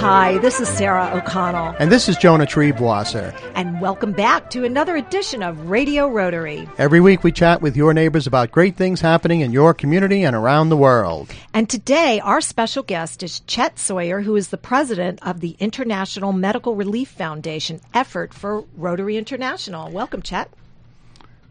Hi, 0.00 0.38
this 0.38 0.60
is 0.60 0.68
Sarah 0.68 1.10
O'Connell. 1.14 1.76
And 1.78 1.92
this 1.92 2.08
is 2.08 2.16
Jonah 2.16 2.46
Triebwasser. 2.46 3.38
And 3.54 3.82
welcome 3.82 4.12
back 4.12 4.48
to 4.48 4.64
another 4.64 4.96
edition 4.96 5.42
of 5.42 5.68
Radio 5.68 6.08
Rotary. 6.08 6.66
Every 6.78 7.00
week 7.00 7.22
we 7.22 7.32
chat 7.32 7.60
with 7.60 7.76
your 7.76 7.92
neighbors 7.92 8.26
about 8.26 8.50
great 8.50 8.76
things 8.76 9.02
happening 9.02 9.42
in 9.42 9.52
your 9.52 9.74
community 9.74 10.24
and 10.24 10.34
around 10.34 10.70
the 10.70 10.76
world. 10.78 11.30
And 11.52 11.68
today 11.68 12.18
our 12.20 12.40
special 12.40 12.82
guest 12.82 13.22
is 13.22 13.40
Chet 13.40 13.78
Sawyer, 13.78 14.22
who 14.22 14.36
is 14.36 14.48
the 14.48 14.56
president 14.56 15.18
of 15.20 15.40
the 15.40 15.54
International 15.58 16.32
Medical 16.32 16.74
Relief 16.74 17.10
Foundation 17.10 17.82
effort 17.92 18.32
for 18.32 18.64
Rotary 18.78 19.18
International. 19.18 19.90
Welcome, 19.90 20.22
Chet. 20.22 20.50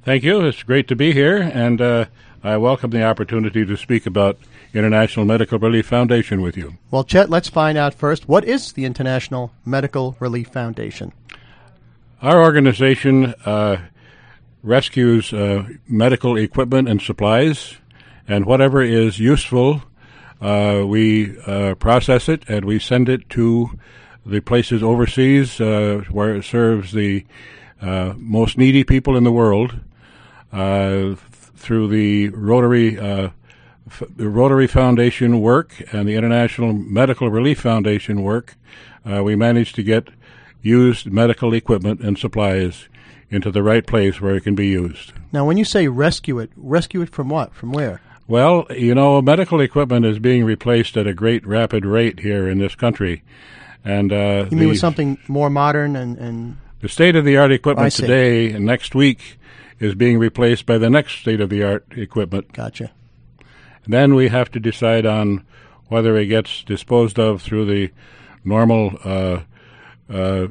Thank 0.02 0.24
you. 0.24 0.42
It's 0.48 0.64
great 0.64 0.88
to 0.88 0.96
be 0.96 1.14
here, 1.14 1.38
and 1.38 1.80
uh, 1.80 2.06
I 2.42 2.56
welcome 2.56 2.92
the 2.92 3.04
opportunity 3.04 3.66
to 3.66 3.76
speak 3.76 4.06
about 4.06 4.38
International 4.74 5.26
Medical 5.26 5.60
Relief 5.60 5.88
Foundation 5.88 6.42
with 6.42 6.56
you. 6.56 6.78
Well, 6.90 7.04
Chet, 7.04 7.30
let's 7.30 7.50
find 7.50 7.78
out 7.78 7.94
first 7.94 8.30
what 8.30 8.46
is 8.46 8.72
the 8.72 8.86
International 8.86 9.52
Medical 9.66 10.16
Relief 10.22 10.48
Foundation? 10.48 11.12
Our 12.22 12.42
organization 12.42 13.34
uh, 13.46 13.82
rescues 14.64 15.34
uh, 15.34 15.66
medical 15.90 16.38
equipment 16.38 16.88
and 16.88 17.02
supplies, 17.02 17.76
and 18.26 18.46
whatever 18.46 18.82
is 18.82 19.20
useful, 19.20 19.84
uh, 20.40 20.84
we 20.86 21.38
uh, 21.46 21.76
process 21.76 22.30
it 22.30 22.44
and 22.48 22.64
we 22.64 22.80
send 22.80 23.10
it 23.10 23.30
to 23.32 23.78
the 24.26 24.40
places 24.40 24.82
overseas 24.82 25.60
uh, 25.60 26.04
where 26.10 26.36
it 26.36 26.46
serves 26.46 26.94
the 26.94 27.26
uh, 27.82 28.14
most 28.16 28.58
needy 28.58 28.86
people 28.86 29.18
in 29.18 29.26
the 29.26 29.32
world 29.32 29.78
through 31.60 31.90
the 31.90 32.30
Rotary 32.30 32.98
the 34.16 34.30
Rotary 34.30 34.68
Foundation 34.68 35.42
work 35.42 35.82
and 35.92 36.08
the 36.08 36.16
International 36.16 36.74
Medical 36.74 37.30
Relief 37.30 37.60
Foundation 37.60 38.22
work, 38.22 38.56
uh, 39.10 39.24
we 39.24 39.36
managed 39.36 39.76
to 39.76 39.84
get 39.84 40.10
used 40.62 41.12
medical 41.12 41.54
equipment 41.54 42.02
and 42.02 42.18
supplies 42.18 42.88
into 43.30 43.52
the 43.52 43.64
right 43.64 43.86
place 43.86 44.20
where 44.20 44.36
it 44.36 44.42
can 44.42 44.56
be 44.56 44.68
used. 44.68 45.14
Now, 45.32 45.46
when 45.46 45.58
you 45.58 45.66
say 45.66 45.88
rescue 45.88 46.40
it, 46.40 46.52
rescue 46.56 47.02
it 47.02 47.10
from 47.10 47.30
what? 47.30 47.54
From 47.54 47.72
where? 47.72 48.02
Well, 48.28 48.68
you 48.70 48.94
know, 48.94 49.22
medical 49.22 49.60
equipment 49.60 50.06
is 50.06 50.20
being 50.20 50.44
replaced 50.44 50.98
at 50.98 51.08
a 51.08 51.14
great 51.14 51.46
rapid 51.46 51.86
rate 51.86 52.20
here 52.20 52.48
in 52.48 52.60
this 52.60 52.76
country. 52.76 53.24
And 53.84 54.12
uh, 54.12 54.48
you 54.52 54.58
mean 54.58 54.70
with 54.70 54.80
something 54.80 55.18
more 55.28 55.50
modern 55.50 55.96
and, 55.96 56.18
and 56.18 56.58
the 56.82 56.90
state 56.90 57.16
of 57.16 57.26
the 57.26 57.38
art 57.38 57.52
equipment 57.52 57.94
today 57.94 58.52
and 58.52 58.66
next 58.66 58.94
week 58.94 59.39
is 59.80 59.96
being 59.96 60.18
replaced 60.18 60.66
by 60.66 60.78
the 60.78 60.90
next 60.90 61.20
state 61.20 61.42
of 61.42 61.50
the 61.50 61.64
art 61.64 61.86
equipment. 61.96 62.52
Gotcha. 62.54 62.92
Then 63.88 64.14
we 64.14 64.28
have 64.28 64.52
to 64.52 64.60
decide 64.60 65.06
on 65.06 65.46
whether 65.88 66.16
it 66.18 66.28
gets 66.28 66.64
disposed 66.64 67.18
of 67.18 67.42
through 67.42 67.66
the 67.66 67.92
normal 68.44 68.98
uh, 69.04 69.40
uh, 70.12 70.48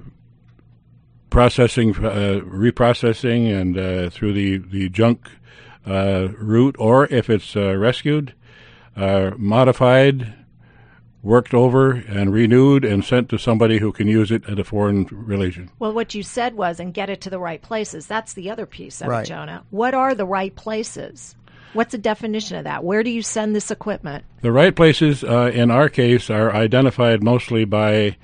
processing, 1.31 1.91
uh, 1.97 2.41
reprocessing, 2.45 3.55
and 3.55 3.79
uh, 3.79 4.11
through 4.11 4.33
the 4.33 4.59
the 4.59 4.89
junk 4.89 5.31
uh, 5.87 6.29
route, 6.39 6.77
or 6.79 7.07
if 7.07 7.31
it's 7.31 7.55
uh, 7.57 7.77
rescued, 7.77 8.35
modified, 8.97 10.35
worked 11.23 11.53
over, 11.53 11.93
and 11.93 12.33
renewed, 12.33 12.85
and 12.85 13.05
sent 13.05 13.29
to 13.29 13.39
somebody 13.39 13.79
who 13.79 13.93
can 13.93 14.07
use 14.07 14.31
it 14.31 14.49
at 14.49 14.59
a 14.59 14.65
foreign 14.65 15.05
relation. 15.11 15.71
Well, 15.79 15.93
what 15.93 16.15
you 16.15 16.23
said 16.23 16.55
was, 16.55 16.79
and 16.79 16.95
get 16.95 17.11
it 17.11 17.21
to 17.23 17.31
the 17.31 17.41
right 17.41 17.61
places. 17.61 18.07
That's 18.07 18.35
the 18.35 18.51
other 18.51 18.67
piece 18.67 19.01
of 19.01 19.09
right. 19.09 19.27
it, 19.27 19.29
Jonah. 19.29 19.65
What 19.71 19.95
are 19.95 20.15
the 20.15 20.27
right 20.27 20.55
places? 20.55 21.35
What's 21.73 21.93
the 21.93 21.99
definition 21.99 22.57
of 22.57 22.65
that? 22.65 22.85
Where 22.85 23.03
do 23.03 23.11
you 23.11 23.23
send 23.23 23.55
this 23.55 23.71
equipment? 23.71 24.25
The 24.41 24.53
right 24.53 24.75
places, 24.75 25.23
uh, 25.23 25.51
in 25.53 25.71
our 25.71 25.89
case, 25.89 26.31
are 26.31 26.53
identified 26.53 27.23
mostly 27.23 27.65
by 27.65 28.17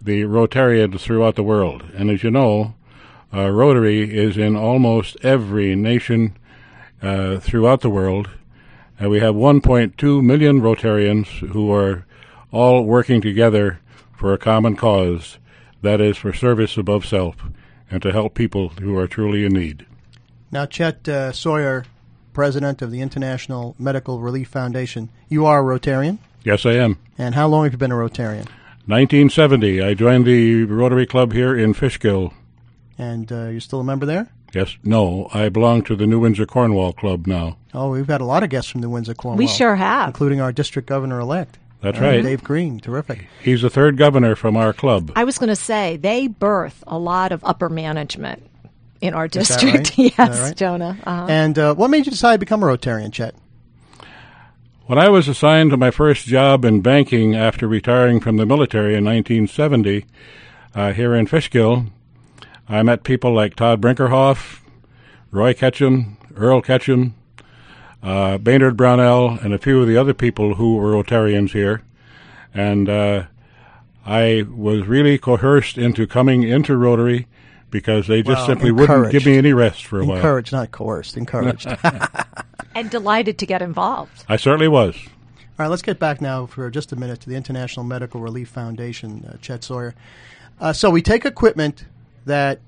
the 0.00 0.22
Rotarians 0.22 1.00
throughout 1.00 1.34
the 1.34 1.42
world. 1.42 1.84
And 1.94 2.10
as 2.10 2.22
you 2.22 2.30
know, 2.30 2.74
uh, 3.34 3.50
Rotary 3.50 4.16
is 4.16 4.38
in 4.38 4.56
almost 4.56 5.16
every 5.22 5.76
nation 5.76 6.36
uh, 7.02 7.38
throughout 7.38 7.82
the 7.82 7.90
world. 7.90 8.30
And 8.98 9.10
we 9.10 9.20
have 9.20 9.34
1.2 9.34 10.22
million 10.22 10.60
Rotarians 10.60 11.26
who 11.50 11.70
are 11.72 12.06
all 12.52 12.84
working 12.84 13.20
together 13.20 13.80
for 14.16 14.32
a 14.32 14.38
common 14.38 14.76
cause 14.76 15.38
that 15.82 16.00
is, 16.00 16.16
for 16.16 16.32
service 16.32 16.76
above 16.76 17.06
self 17.06 17.36
and 17.90 18.02
to 18.02 18.12
help 18.12 18.34
people 18.34 18.70
who 18.80 18.96
are 18.96 19.06
truly 19.06 19.44
in 19.44 19.52
need. 19.52 19.86
Now, 20.50 20.66
Chet 20.66 21.08
uh, 21.08 21.32
Sawyer 21.32 21.84
president 22.38 22.82
of 22.82 22.92
the 22.92 23.00
International 23.00 23.74
Medical 23.80 24.20
Relief 24.20 24.48
Foundation. 24.48 25.08
You 25.28 25.44
are 25.46 25.58
a 25.60 25.78
Rotarian? 25.78 26.18
Yes, 26.44 26.64
I 26.64 26.74
am. 26.74 26.96
And 27.18 27.34
how 27.34 27.48
long 27.48 27.64
have 27.64 27.72
you 27.72 27.78
been 27.78 27.90
a 27.90 27.96
Rotarian? 27.96 28.46
1970. 28.86 29.82
I 29.82 29.94
joined 29.94 30.24
the 30.24 30.62
Rotary 30.62 31.04
Club 31.04 31.32
here 31.32 31.58
in 31.58 31.74
Fishkill. 31.74 32.32
And 32.96 33.32
uh, 33.32 33.48
you're 33.48 33.60
still 33.60 33.80
a 33.80 33.84
member 33.84 34.06
there? 34.06 34.28
Yes. 34.54 34.76
No, 34.84 35.28
I 35.34 35.48
belong 35.48 35.82
to 35.82 35.96
the 35.96 36.06
New 36.06 36.20
Windsor 36.20 36.46
Cornwall 36.46 36.92
Club 36.92 37.26
now. 37.26 37.58
Oh, 37.74 37.90
we've 37.90 38.06
had 38.06 38.20
a 38.20 38.24
lot 38.24 38.44
of 38.44 38.50
guests 38.50 38.70
from 38.70 38.82
New 38.82 38.90
Windsor 38.90 39.14
Cornwall. 39.14 39.38
We 39.38 39.48
sure 39.48 39.74
have. 39.74 40.08
Including 40.08 40.40
our 40.40 40.52
district 40.52 40.88
governor 40.88 41.18
elect. 41.18 41.58
That's 41.80 41.98
right. 41.98 42.22
Dave 42.22 42.42
Green. 42.42 42.80
Terrific. 42.80 43.26
He's 43.42 43.62
the 43.62 43.70
third 43.70 43.96
governor 43.96 44.34
from 44.34 44.56
our 44.56 44.72
club. 44.72 45.12
I 45.14 45.24
was 45.24 45.38
going 45.38 45.48
to 45.48 45.56
say, 45.56 45.96
they 45.96 46.26
birth 46.26 46.82
a 46.86 46.98
lot 46.98 47.30
of 47.30 47.44
upper 47.44 47.68
management 47.68 48.42
in 49.00 49.14
our 49.14 49.28
district. 49.28 49.96
Right? 49.96 49.98
yes, 50.18 50.40
right? 50.40 50.56
Jonah. 50.56 50.98
Uh-huh. 51.04 51.26
And 51.28 51.58
uh, 51.58 51.74
what 51.74 51.88
made 51.88 52.04
you 52.06 52.10
decide 52.10 52.34
to 52.34 52.38
become 52.38 52.62
a 52.62 52.66
Rotarian, 52.66 53.12
Chet? 53.12 53.34
When 54.86 54.98
I 54.98 55.08
was 55.08 55.28
assigned 55.28 55.70
to 55.70 55.76
my 55.76 55.90
first 55.90 56.26
job 56.26 56.64
in 56.64 56.80
banking 56.80 57.36
after 57.36 57.68
retiring 57.68 58.20
from 58.20 58.38
the 58.38 58.46
military 58.46 58.94
in 58.94 59.04
1970 59.04 60.06
uh, 60.74 60.92
here 60.94 61.14
in 61.14 61.26
Fishkill, 61.26 61.86
I 62.68 62.82
met 62.82 63.04
people 63.04 63.34
like 63.34 63.54
Todd 63.54 63.80
Brinkerhoff, 63.80 64.60
Roy 65.30 65.52
Ketchum, 65.52 66.16
Earl 66.34 66.62
Ketchum, 66.62 67.14
uh, 68.02 68.38
Baynard 68.38 68.76
Brownell, 68.76 69.38
and 69.42 69.52
a 69.52 69.58
few 69.58 69.80
of 69.80 69.88
the 69.88 69.96
other 69.96 70.14
people 70.14 70.54
who 70.54 70.76
were 70.76 70.92
Rotarians 70.92 71.50
here. 71.50 71.82
And 72.54 72.88
uh, 72.88 73.24
I 74.06 74.44
was 74.48 74.86
really 74.86 75.18
coerced 75.18 75.76
into 75.78 76.06
coming 76.06 76.42
into 76.42 76.76
Rotary 76.76 77.26
because 77.70 78.06
they 78.06 78.22
just 78.22 78.38
well, 78.38 78.46
simply 78.46 78.70
wouldn't 78.70 79.10
give 79.10 79.26
me 79.26 79.36
any 79.36 79.52
rest 79.52 79.84
for 79.84 79.98
a 79.98 80.02
encouraged, 80.02 80.08
while. 80.08 80.16
Encouraged, 80.16 80.52
not 80.52 80.70
coerced. 80.72 81.16
Encouraged. 81.16 81.66
and 82.74 82.90
delighted 82.90 83.38
to 83.38 83.46
get 83.46 83.60
involved. 83.62 84.24
I 84.28 84.36
certainly 84.36 84.68
was. 84.68 84.96
All 85.58 85.64
right, 85.64 85.68
let's 85.68 85.82
get 85.82 85.98
back 85.98 86.20
now 86.20 86.46
for 86.46 86.70
just 86.70 86.92
a 86.92 86.96
minute 86.96 87.20
to 87.22 87.28
the 87.28 87.34
International 87.34 87.84
Medical 87.84 88.20
Relief 88.20 88.48
Foundation, 88.48 89.28
uh, 89.28 89.36
Chet 89.38 89.64
Sawyer. 89.64 89.94
Uh, 90.60 90.72
so 90.72 90.88
we 90.88 91.02
take 91.02 91.24
equipment 91.24 91.84
that, 92.26 92.60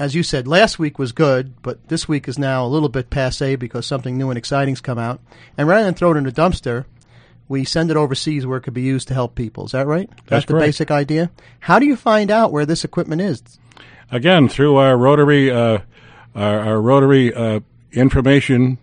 as 0.00 0.14
you 0.14 0.22
said, 0.22 0.48
last 0.48 0.78
week 0.78 0.98
was 0.98 1.12
good, 1.12 1.60
but 1.60 1.88
this 1.88 2.08
week 2.08 2.26
is 2.26 2.38
now 2.38 2.64
a 2.64 2.66
little 2.66 2.88
bit 2.88 3.10
passe 3.10 3.54
because 3.56 3.84
something 3.84 4.16
new 4.16 4.30
and 4.30 4.38
exciting's 4.38 4.80
come 4.80 4.98
out. 4.98 5.20
And 5.58 5.68
rather 5.68 5.84
than 5.84 5.92
throw 5.92 6.12
it 6.12 6.16
in 6.16 6.26
a 6.26 6.32
dumpster, 6.32 6.86
we 7.48 7.66
send 7.66 7.90
it 7.90 7.98
overseas 7.98 8.46
where 8.46 8.56
it 8.56 8.62
could 8.62 8.72
be 8.72 8.80
used 8.80 9.08
to 9.08 9.14
help 9.14 9.34
people. 9.34 9.66
Is 9.66 9.72
that 9.72 9.86
right? 9.86 10.08
That's, 10.08 10.26
That's 10.26 10.46
the 10.46 10.54
correct. 10.54 10.66
basic 10.68 10.90
idea. 10.90 11.30
How 11.58 11.78
do 11.78 11.84
you 11.84 11.96
find 11.96 12.30
out 12.30 12.50
where 12.50 12.64
this 12.64 12.82
equipment 12.82 13.20
is? 13.20 13.42
Again, 14.10 14.48
through 14.48 14.76
our 14.76 14.96
Rotary, 14.96 15.50
uh, 15.50 15.80
our, 16.34 16.60
our, 16.60 16.80
Rotary 16.80 17.34
uh, 17.34 17.60
information, 17.92 18.78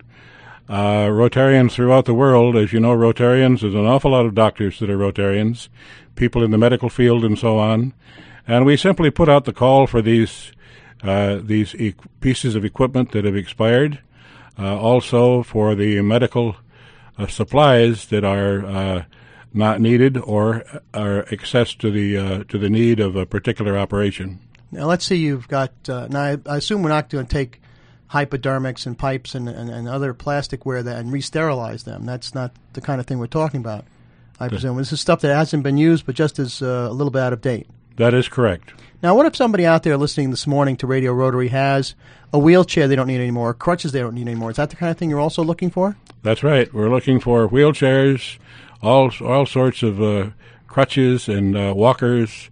uh, 0.69 1.07
Rotarians 1.07 1.71
throughout 1.71 2.05
the 2.05 2.13
world, 2.13 2.55
as 2.55 2.71
you 2.71 2.79
know, 2.79 2.95
Rotarians, 2.95 3.61
there's 3.61 3.73
an 3.73 3.87
awful 3.87 4.11
lot 4.11 4.27
of 4.27 4.35
doctors 4.35 4.77
that 4.79 4.89
are 4.91 4.97
Rotarians, 4.97 5.69
people 6.15 6.43
in 6.43 6.51
the 6.51 6.59
medical 6.59 6.89
field 6.89 7.25
and 7.25 7.39
so 7.39 7.57
on. 7.57 7.93
And 8.47 8.67
we 8.67 8.77
simply 8.77 9.09
put 9.09 9.27
out 9.27 9.45
the 9.45 9.51
call 9.51 9.87
for 9.87 10.01
these, 10.01 10.51
uh, 11.03 11.39
these 11.41 11.75
e- 11.75 11.95
pieces 12.21 12.55
of 12.55 12.65
equipment 12.65 13.11
that 13.11 13.25
have 13.25 13.35
expired, 13.35 13.99
uh, 14.57 14.77
also 14.77 15.43
for 15.43 15.75
the 15.75 16.01
medical 16.01 16.55
uh, 17.17 17.27
supplies 17.27 18.07
that 18.07 18.23
are 18.23 19.05
not 19.53 19.81
needed 19.81 20.17
or 20.17 20.63
are 20.93 21.25
excess 21.31 21.73
to 21.75 21.89
the, 21.89 22.43
to 22.45 22.57
the 22.57 22.69
need 22.69 22.99
of 22.99 23.15
a 23.15 23.25
particular 23.25 23.77
operation. 23.77 24.39
Now, 24.71 24.85
let's 24.85 25.05
see, 25.05 25.15
you've 25.15 25.47
got, 25.47 25.71
uh, 25.87 26.07
now 26.09 26.21
I, 26.21 26.37
I, 26.45 26.57
assume 26.57 26.83
we're 26.83 26.89
not 26.89 27.09
going 27.09 27.25
to 27.25 27.31
take 27.31 27.61
hypodermics 28.11 28.85
and 28.85 28.97
pipes 28.97 29.33
and, 29.33 29.47
and, 29.47 29.69
and 29.69 29.87
other 29.87 30.13
plasticware 30.13 30.83
that, 30.83 30.97
and 30.97 31.11
re-sterilize 31.11 31.83
them. 31.83 32.05
That's 32.05 32.35
not 32.35 32.51
the 32.73 32.81
kind 32.81 32.99
of 32.99 33.07
thing 33.07 33.17
we're 33.17 33.27
talking 33.27 33.61
about, 33.61 33.85
I 34.39 34.49
presume. 34.49 34.77
This 34.77 34.91
is 34.91 34.99
stuff 34.99 35.21
that 35.21 35.33
hasn't 35.33 35.63
been 35.63 35.77
used 35.77 36.05
but 36.05 36.15
just 36.15 36.37
is 36.37 36.61
uh, 36.61 36.87
a 36.89 36.93
little 36.93 37.11
bit 37.11 37.21
out 37.21 37.33
of 37.33 37.41
date. 37.41 37.67
That 37.97 38.13
is 38.13 38.29
correct. 38.29 38.73
Now, 39.03 39.15
what 39.15 39.25
if 39.25 39.35
somebody 39.35 39.65
out 39.65 39.83
there 39.83 39.97
listening 39.97 40.31
this 40.31 40.47
morning 40.47 40.77
to 40.77 40.87
Radio 40.87 41.13
Rotary 41.13 41.49
has 41.49 41.93
a 42.33 42.39
wheelchair 42.39 42.87
they 42.87 42.95
don't 42.95 43.07
need 43.07 43.19
anymore, 43.19 43.53
crutches 43.53 43.91
they 43.91 43.99
don't 43.99 44.15
need 44.15 44.27
anymore? 44.27 44.51
Is 44.51 44.57
that 44.57 44.69
the 44.69 44.75
kind 44.75 44.91
of 44.91 44.97
thing 44.97 45.09
you're 45.09 45.19
also 45.19 45.43
looking 45.43 45.69
for? 45.69 45.97
That's 46.23 46.43
right. 46.43 46.71
We're 46.73 46.89
looking 46.89 47.19
for 47.19 47.47
wheelchairs, 47.47 48.37
all 48.81 49.11
all 49.21 49.45
sorts 49.45 49.83
of 49.83 50.01
uh, 50.01 50.29
crutches 50.67 51.27
and 51.27 51.57
uh, 51.57 51.73
walkers, 51.75 52.49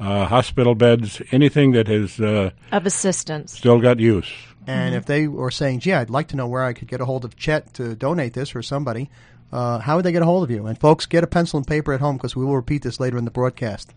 uh, 0.00 0.26
hospital 0.26 0.74
beds, 0.74 1.20
anything 1.30 1.72
that 1.72 1.88
has 1.88 2.18
uh, 2.20 2.50
of 2.72 2.86
assistance 2.86 3.52
still 3.52 3.80
got 3.80 4.00
use. 4.00 4.30
And 4.66 4.90
mm-hmm. 4.90 4.98
if 4.98 5.06
they 5.06 5.28
were 5.28 5.50
saying, 5.50 5.80
"Gee, 5.80 5.92
I'd 5.92 6.10
like 6.10 6.28
to 6.28 6.36
know 6.36 6.46
where 6.46 6.64
I 6.64 6.72
could 6.72 6.88
get 6.88 7.00
a 7.00 7.04
hold 7.04 7.24
of 7.24 7.36
Chet 7.36 7.74
to 7.74 7.94
donate 7.94 8.32
this 8.32 8.54
or 8.54 8.62
somebody," 8.62 9.10
uh, 9.52 9.78
how 9.78 9.96
would 9.96 10.04
they 10.04 10.12
get 10.12 10.22
a 10.22 10.26
hold 10.26 10.44
of 10.44 10.50
you? 10.50 10.66
And 10.66 10.78
folks, 10.78 11.06
get 11.06 11.24
a 11.24 11.26
pencil 11.26 11.58
and 11.58 11.66
paper 11.66 11.92
at 11.92 12.00
home 12.00 12.16
because 12.16 12.34
we 12.34 12.44
will 12.44 12.56
repeat 12.56 12.82
this 12.82 12.98
later 13.00 13.18
in 13.18 13.24
the 13.24 13.30
broadcast. 13.30 13.92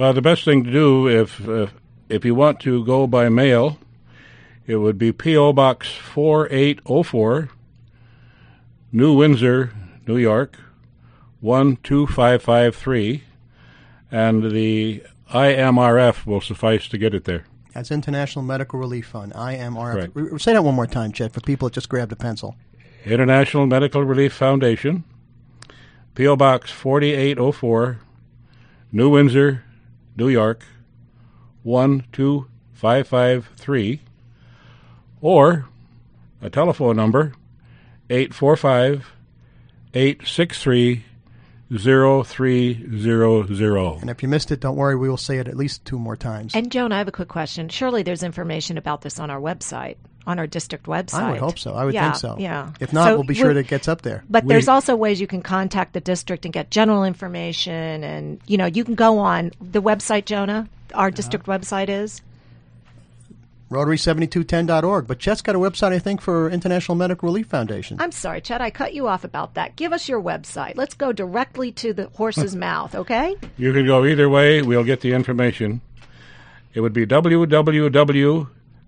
Well, 0.00 0.14
the 0.14 0.22
best 0.22 0.46
thing 0.46 0.64
to 0.64 0.72
do 0.72 1.06
if 1.08 1.46
uh, 1.46 1.66
if 2.08 2.24
you 2.24 2.34
want 2.34 2.58
to 2.60 2.82
go 2.86 3.06
by 3.06 3.28
mail, 3.28 3.76
it 4.66 4.76
would 4.76 4.96
be 4.96 5.12
P.O. 5.12 5.52
Box 5.52 5.88
4804, 5.88 7.50
New 8.92 9.12
Windsor, 9.12 9.74
New 10.06 10.16
York, 10.16 10.56
12553, 11.42 13.24
and 14.10 14.50
the 14.50 15.02
IMRF 15.34 16.24
will 16.24 16.40
suffice 16.40 16.88
to 16.88 16.96
get 16.96 17.12
it 17.12 17.24
there. 17.24 17.44
That's 17.74 17.90
International 17.90 18.42
Medical 18.42 18.78
Relief 18.78 19.06
Fund, 19.06 19.34
IMRF. 19.34 20.12
Re- 20.14 20.38
Say 20.38 20.54
that 20.54 20.64
one 20.64 20.76
more 20.76 20.86
time, 20.86 21.12
Chet, 21.12 21.34
for 21.34 21.42
people 21.42 21.68
that 21.68 21.74
just 21.74 21.90
grabbed 21.90 22.10
a 22.10 22.16
pencil. 22.16 22.56
International 23.04 23.66
Medical 23.66 24.02
Relief 24.02 24.32
Foundation, 24.32 25.04
P.O. 26.14 26.36
Box 26.36 26.70
4804, 26.70 27.98
New 28.92 29.10
Windsor, 29.10 29.64
New 30.16 30.28
York, 30.28 30.64
12553, 31.64 34.00
or 35.20 35.66
a 36.42 36.50
telephone 36.50 36.96
number 36.96 37.34
845 38.08 39.12
863 39.94 41.04
0300. 41.72 44.00
And 44.00 44.10
if 44.10 44.22
you 44.22 44.28
missed 44.28 44.50
it, 44.50 44.60
don't 44.60 44.76
worry, 44.76 44.96
we 44.96 45.08
will 45.08 45.16
say 45.16 45.38
it 45.38 45.46
at 45.46 45.56
least 45.56 45.84
two 45.84 45.98
more 45.98 46.16
times. 46.16 46.54
And 46.54 46.72
Joan, 46.72 46.90
I 46.90 46.98
have 46.98 47.08
a 47.08 47.12
quick 47.12 47.28
question. 47.28 47.68
Surely 47.68 48.02
there's 48.02 48.24
information 48.24 48.76
about 48.76 49.02
this 49.02 49.20
on 49.20 49.30
our 49.30 49.40
website, 49.40 49.96
on 50.26 50.38
our 50.38 50.46
district 50.46 50.86
website. 50.86 51.22
I 51.22 51.30
would 51.30 51.40
hope 51.40 51.58
so. 51.58 51.74
I 51.74 51.84
would 51.84 51.94
Yeah, 51.94 52.12
think 52.12 52.16
so. 52.16 52.36
Yeah. 52.38 52.70
If 52.80 52.92
not, 52.92 53.08
So 53.08 53.14
we'll 53.14 53.24
be 53.24 53.34
sure 53.34 53.54
that 53.54 53.60
it 53.60 53.68
gets 53.68 53.88
up 53.88 54.02
there. 54.02 54.22
But 54.28 54.44
We- 54.44 54.50
there's 54.50 54.68
also 54.68 54.94
ways 54.96 55.20
you 55.20 55.26
can 55.26 55.42
contact 55.42 55.92
the 55.92 56.00
district 56.00 56.44
and 56.44 56.52
get 56.52 56.70
general 56.70 57.04
information, 57.04 58.04
and 58.04 58.40
you 58.46 58.56
know 58.56 58.66
you 58.66 58.84
can 58.84 58.94
go 58.94 59.18
on 59.18 59.52
the 59.60 59.82
website, 59.82 60.26
Jonah. 60.26 60.68
Our 60.94 61.10
district 61.10 61.48
uh-huh. 61.48 61.58
website 61.58 61.88
is. 61.88 62.20
Rotary7210.org. 63.70 65.06
But 65.06 65.20
Chet's 65.20 65.42
got 65.42 65.54
a 65.54 65.58
website, 65.58 65.92
I 65.92 66.00
think, 66.00 66.20
for 66.20 66.50
International 66.50 66.96
Medical 66.96 67.28
Relief 67.28 67.46
Foundation. 67.46 67.98
I'm 68.00 68.10
sorry, 68.10 68.40
Chet. 68.40 68.60
I 68.60 68.70
cut 68.70 68.94
you 68.94 69.06
off 69.06 69.22
about 69.22 69.54
that. 69.54 69.76
Give 69.76 69.92
us 69.92 70.08
your 70.08 70.20
website. 70.20 70.72
Let's 70.76 70.94
go 70.94 71.12
directly 71.12 71.70
to 71.72 71.92
the 71.92 72.08
horse's 72.08 72.56
mouth, 72.68 72.96
okay? 72.96 73.36
You 73.56 73.72
can 73.72 73.86
go 73.86 74.04
either 74.04 74.28
way. 74.28 74.62
We'll 74.62 74.82
get 74.82 75.02
the 75.02 75.12
information. 75.12 75.80
It 76.74 76.80
would 76.80 76.92
be 76.92 77.06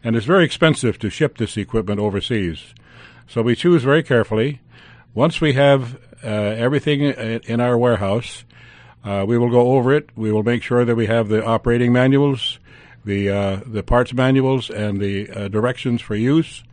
and 0.04 0.16
it's 0.16 0.26
very 0.26 0.46
expensive 0.46 0.98
to 1.00 1.10
ship 1.10 1.38
this 1.38 1.58
equipment 1.58 2.00
overseas. 2.00 2.74
So 3.28 3.42
we 3.42 3.56
choose 3.56 3.84
very 3.84 4.04
carefully. 4.04 4.62
Once 5.14 5.40
we 5.40 5.54
have 5.54 5.96
uh, 6.24 6.28
everything 6.28 7.02
in 7.02 7.60
our 7.60 7.78
warehouse, 7.78 8.44
uh, 9.04 9.26
we 9.28 9.38
will 9.38 9.50
go 9.50 9.74
over 9.74 9.94
it. 9.94 10.10
We 10.16 10.32
will 10.32 10.44
make 10.44 10.64
sure 10.64 10.86
that 10.86 10.96
we 10.96 11.08
have 11.08 11.30
the 11.30 11.46
operating 11.46 11.94
manuals, 11.94 12.60
the 13.06 13.30
uh, 13.30 13.60
the 13.66 13.84
parts 13.84 14.14
manuals, 14.14 14.70
and 14.70 15.00
the 15.00 15.50
directions 15.50 16.02
for 16.02 16.16
use, 16.16 16.64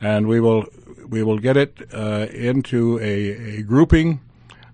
and 0.00 0.26
we 0.26 0.40
will 0.40 0.66
we 1.08 1.22
will 1.22 1.38
get 1.38 1.56
it 1.56 1.78
uh, 1.92 2.26
into 2.32 2.98
a, 3.00 3.58
a 3.58 3.62
grouping 3.62 4.20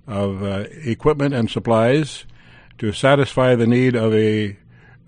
of 0.07 0.43
uh, 0.43 0.65
equipment 0.85 1.35
and 1.35 1.51
supplies 1.51 2.25
to 2.79 2.93
satisfy 2.93 3.55
the 3.55 3.67
need 3.67 3.95
of 3.95 4.15
a, 4.15 4.57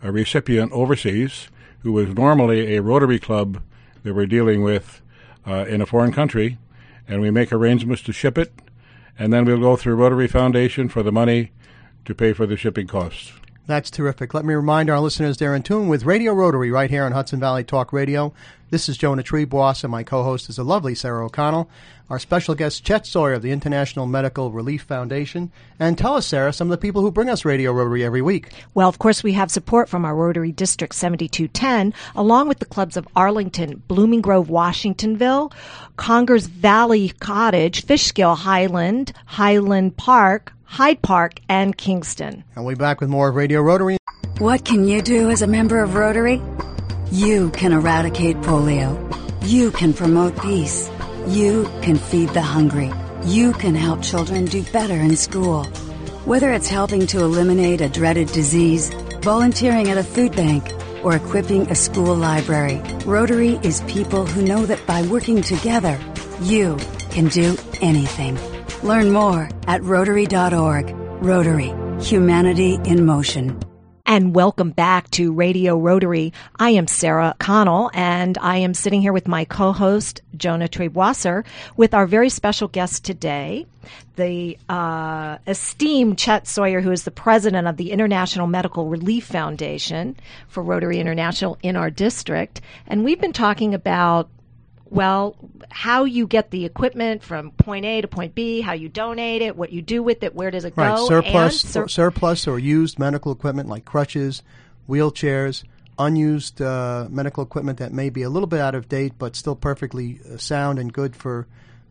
a 0.03 0.13
recipient 0.13 0.73
overseas 0.73 1.49
who 1.81 1.99
is 1.99 2.15
normally 2.15 2.77
a 2.77 2.83
Rotary 2.83 3.19
Club 3.19 3.61
that 4.03 4.15
we're 4.15 4.27
dealing 4.27 4.63
with 4.63 5.01
uh, 5.47 5.65
in 5.69 5.81
a 5.81 5.87
foreign 5.87 6.13
country, 6.13 6.59
and 7.09 7.21
we 7.21 7.31
make 7.31 7.53
arrangements 7.53 8.03
to 8.03 8.13
ship 8.13 8.39
it, 8.39 8.53
and 9.19 9.33
then 9.33 9.45
we'll 9.45 9.59
go 9.59 9.77
through 9.77 9.95
Rotary 9.95 10.29
Foundation 10.29 10.89
for 10.89 11.03
the 11.03 11.13
money 11.13 11.51
to 12.05 12.15
pay 12.15 12.33
for 12.33 12.47
the 12.47 12.57
shipping 12.57 12.87
costs. 12.87 13.33
That's 13.67 13.91
terrific. 13.91 14.35
Let 14.35 14.45
me 14.45 14.55
remind 14.55 14.91
our 14.91 15.01
listeners 15.01 15.37
they're 15.37 15.55
in 15.55 15.63
tune 15.63 15.89
with 15.89 16.05
Radio 16.05 16.33
Rotary 16.33 16.71
right 16.71 16.91
here 16.91 17.05
on 17.05 17.13
Hudson 17.13 17.41
Valley 17.41 17.65
Talk 17.65 17.93
Radio. 17.93 18.35
This 18.73 18.89
is 18.89 18.97
Jonah 18.97 19.23
Triebwasser, 19.23 19.85
and 19.85 19.91
my 19.91 20.03
co-host 20.03 20.49
is 20.49 20.57
the 20.57 20.65
lovely 20.65 20.95
Sarah 20.95 21.27
O'Connell. 21.27 21.69
Our 22.09 22.19
special 22.19 22.55
guest, 22.55 22.83
Chet 22.83 23.05
Sawyer 23.05 23.35
of 23.35 23.43
the 23.43 23.51
International 23.51 24.07
Medical 24.07 24.51
Relief 24.51 24.85
Foundation. 24.85 25.53
And 25.79 25.99
tell 25.99 26.15
us, 26.15 26.27
Sarah, 26.27 26.55
some 26.55 26.69
of 26.69 26.71
the 26.71 26.81
people 26.81 27.03
who 27.03 27.11
bring 27.11 27.29
us 27.29 27.45
Radio 27.45 27.71
Rotary 27.71 28.03
every 28.03 28.23
week. 28.23 28.49
Well, 28.73 28.89
of 28.89 28.99
course, 28.99 29.23
we 29.23 29.35
have 29.35 29.51
support 29.51 29.91
from 29.91 30.07
our 30.07 30.15
Rotary 30.15 30.53
District 30.53 30.95
7210, 30.95 31.93
along 32.17 32.49
with 32.49 32.61
the 32.61 32.65
clubs 32.65 32.97
of 32.97 33.07
Arlington, 33.15 33.83
Blooming 33.89 34.23
Grove, 34.23 34.49
Washingtonville, 34.49 35.53
Congers 35.97 36.47
Valley 36.47 37.11
Cottage, 37.21 37.85
Fishkill 37.85 38.37
Highland, 38.37 39.13
Highland 39.27 39.99
Park, 39.99 40.55
Hyde 40.65 41.03
Park, 41.03 41.41
and 41.47 41.77
Kingston. 41.77 42.43
And 42.57 42.65
we'll 42.65 42.75
be 42.75 42.79
back 42.79 43.03
with 43.03 43.11
more 43.11 43.29
of 43.29 43.35
Radio 43.35 43.61
Rotary. 43.61 43.99
What 44.39 44.65
can 44.65 44.89
you 44.89 45.03
do 45.03 45.29
as 45.29 45.43
a 45.43 45.47
member 45.47 45.83
of 45.83 45.95
Rotary? 45.95 46.41
You 47.13 47.51
can 47.51 47.73
eradicate 47.73 48.39
polio. 48.39 48.97
You 49.43 49.71
can 49.71 49.93
promote 49.93 50.41
peace. 50.41 50.91
You 51.27 51.65
can 51.83 51.97
feed 51.97 52.31
the 52.31 52.41
hungry. 52.41 52.91
You 53.25 53.53
can 53.53 53.75
help 53.75 54.01
children 54.01 54.47
do 54.47 54.63
better 54.73 54.95
in 54.95 55.17
school. 55.17 55.65
Whether 56.25 56.51
it's 56.53 56.69
helping 56.69 57.07
to 57.09 57.19
eliminate 57.19 57.83
a 57.83 57.91
dreaded 57.91 58.29
disease, 58.29 58.89
volunteering 59.21 59.91
at 59.91 59.99
a 59.99 60.03
food 60.03 60.35
bank, 60.35 60.65
or 61.05 61.15
equipping 61.15 61.71
a 61.71 61.75
school 61.75 62.15
library, 62.15 62.81
Rotary 63.05 63.61
is 63.63 63.83
people 63.83 64.25
who 64.25 64.41
know 64.41 64.65
that 64.65 64.87
by 64.87 65.03
working 65.03 65.43
together, 65.43 66.01
you 66.41 66.79
can 67.11 67.29
do 67.29 67.59
anything. 67.83 68.39
Learn 68.83 69.13
more 69.13 69.51
at 69.67 69.83
Rotary.org. 69.83 70.89
Rotary. 71.23 71.75
Humanity 72.01 72.79
in 72.87 73.05
motion. 73.05 73.61
And 74.05 74.35
welcome 74.35 74.71
back 74.71 75.11
to 75.13 75.33
Radio 75.33 75.79
Rotary. 75.79 76.33
I 76.57 76.71
am 76.71 76.89
Sarah 76.89 77.37
Connell, 77.39 77.91
and 77.95 78.37
I 78.39 78.57
am 78.59 78.75
sitting 78.75 79.01
here 79.01 79.13
with 79.13 79.29
my 79.29 79.45
co-host 79.45 80.21
Jonah 80.37 80.69
Triebwasser 80.69 81.45
with 81.77 81.95
our 81.95 82.07
very 82.07 82.29
special 82.29 82.67
guest 82.67 83.05
today, 83.05 83.67
the 84.17 84.59
uh, 84.69 85.39
esteemed 85.47 86.19
Chet 86.19 86.49
Sawyer, 86.49 86.81
who 86.81 86.91
is 86.91 87.05
the 87.05 87.11
president 87.13 87.69
of 87.69 87.77
the 87.77 87.93
International 87.93 88.49
Medical 88.49 88.87
Relief 88.89 89.25
Foundation 89.25 90.17
for 90.49 90.63
Rotary 90.63 90.99
International 90.99 91.57
in 91.63 91.77
our 91.77 91.91
district. 91.91 92.61
And 92.89 93.05
we've 93.05 93.21
been 93.21 93.33
talking 93.33 93.73
about 93.73 94.29
well, 94.93 95.37
how 95.71 96.05
you 96.05 96.27
get 96.27 96.51
the 96.51 96.67
equipment 96.67 97.23
from 97.23 97.51
point 97.53 97.87
A 97.87 98.03
to 98.03 98.09
point 98.09 98.35
B, 98.35 98.61
how 98.61 98.75
you 98.75 98.91
donate 98.91 99.41
it, 99.41 99.57
what 99.57 99.73
you 99.73 99.81
do 99.81 100.03
with 100.03 100.23
it, 100.23 100.35
where 100.35 100.51
does 100.51 100.67
it 100.67 100.75
Right, 100.77 100.95
go, 100.95 101.09
surplus, 101.09 101.65
and 101.65 101.73
sur- 101.73 101.89
surplus 101.89 102.47
or 102.47 102.59
used 102.59 102.99
medical 102.99 103.33
equipment 103.33 103.71
like 103.71 103.87
crutches, 103.87 104.43
wheelchairs, 104.87 105.65
unused 105.99 106.61
uh, 106.61 107.07
medical 107.09 107.43
equipment 107.43 107.79
that 107.79 107.91
may 107.91 108.11
be 108.11 108.21
a 108.21 108.29
little 108.29 108.47
bit 108.47 108.61
out 108.61 108.75
of 108.75 108.87
date 108.87 109.15
but 109.19 109.35
still 109.35 109.57
perfectly 109.57 110.21
uh, 110.31 110.37
sound 110.37 110.79
and 110.79 110.93
good 110.93 111.17
for 111.17 111.47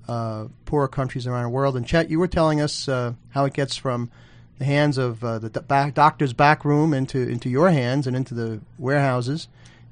uh, 0.08 0.46
poorer 0.65 0.88
countries 0.88 1.25
around 1.25 1.43
the 1.43 1.50
world. 1.50 1.75
And 1.75 1.88
Chet, 1.88 2.12
you 2.12 2.20
were 2.20 2.27
telling 2.27 2.62
us 2.62 2.88
uh, 2.88 3.13
how 3.29 3.46
it 3.46 3.53
gets 3.53 3.77
from 3.77 4.12
the 4.60 4.65
hands 4.65 5.00
of 5.00 5.24
uh, 5.24 5.39
the 5.39 5.50
back, 5.50 5.96
doctor's 5.96 6.34
back 6.34 6.63
room 6.63 6.93
into 6.93 7.17
into 7.17 7.50
your 7.50 7.72
hands 7.72 8.05
and 8.05 8.15
into 8.15 8.36
the 8.36 8.62
warehouses, 8.77 9.48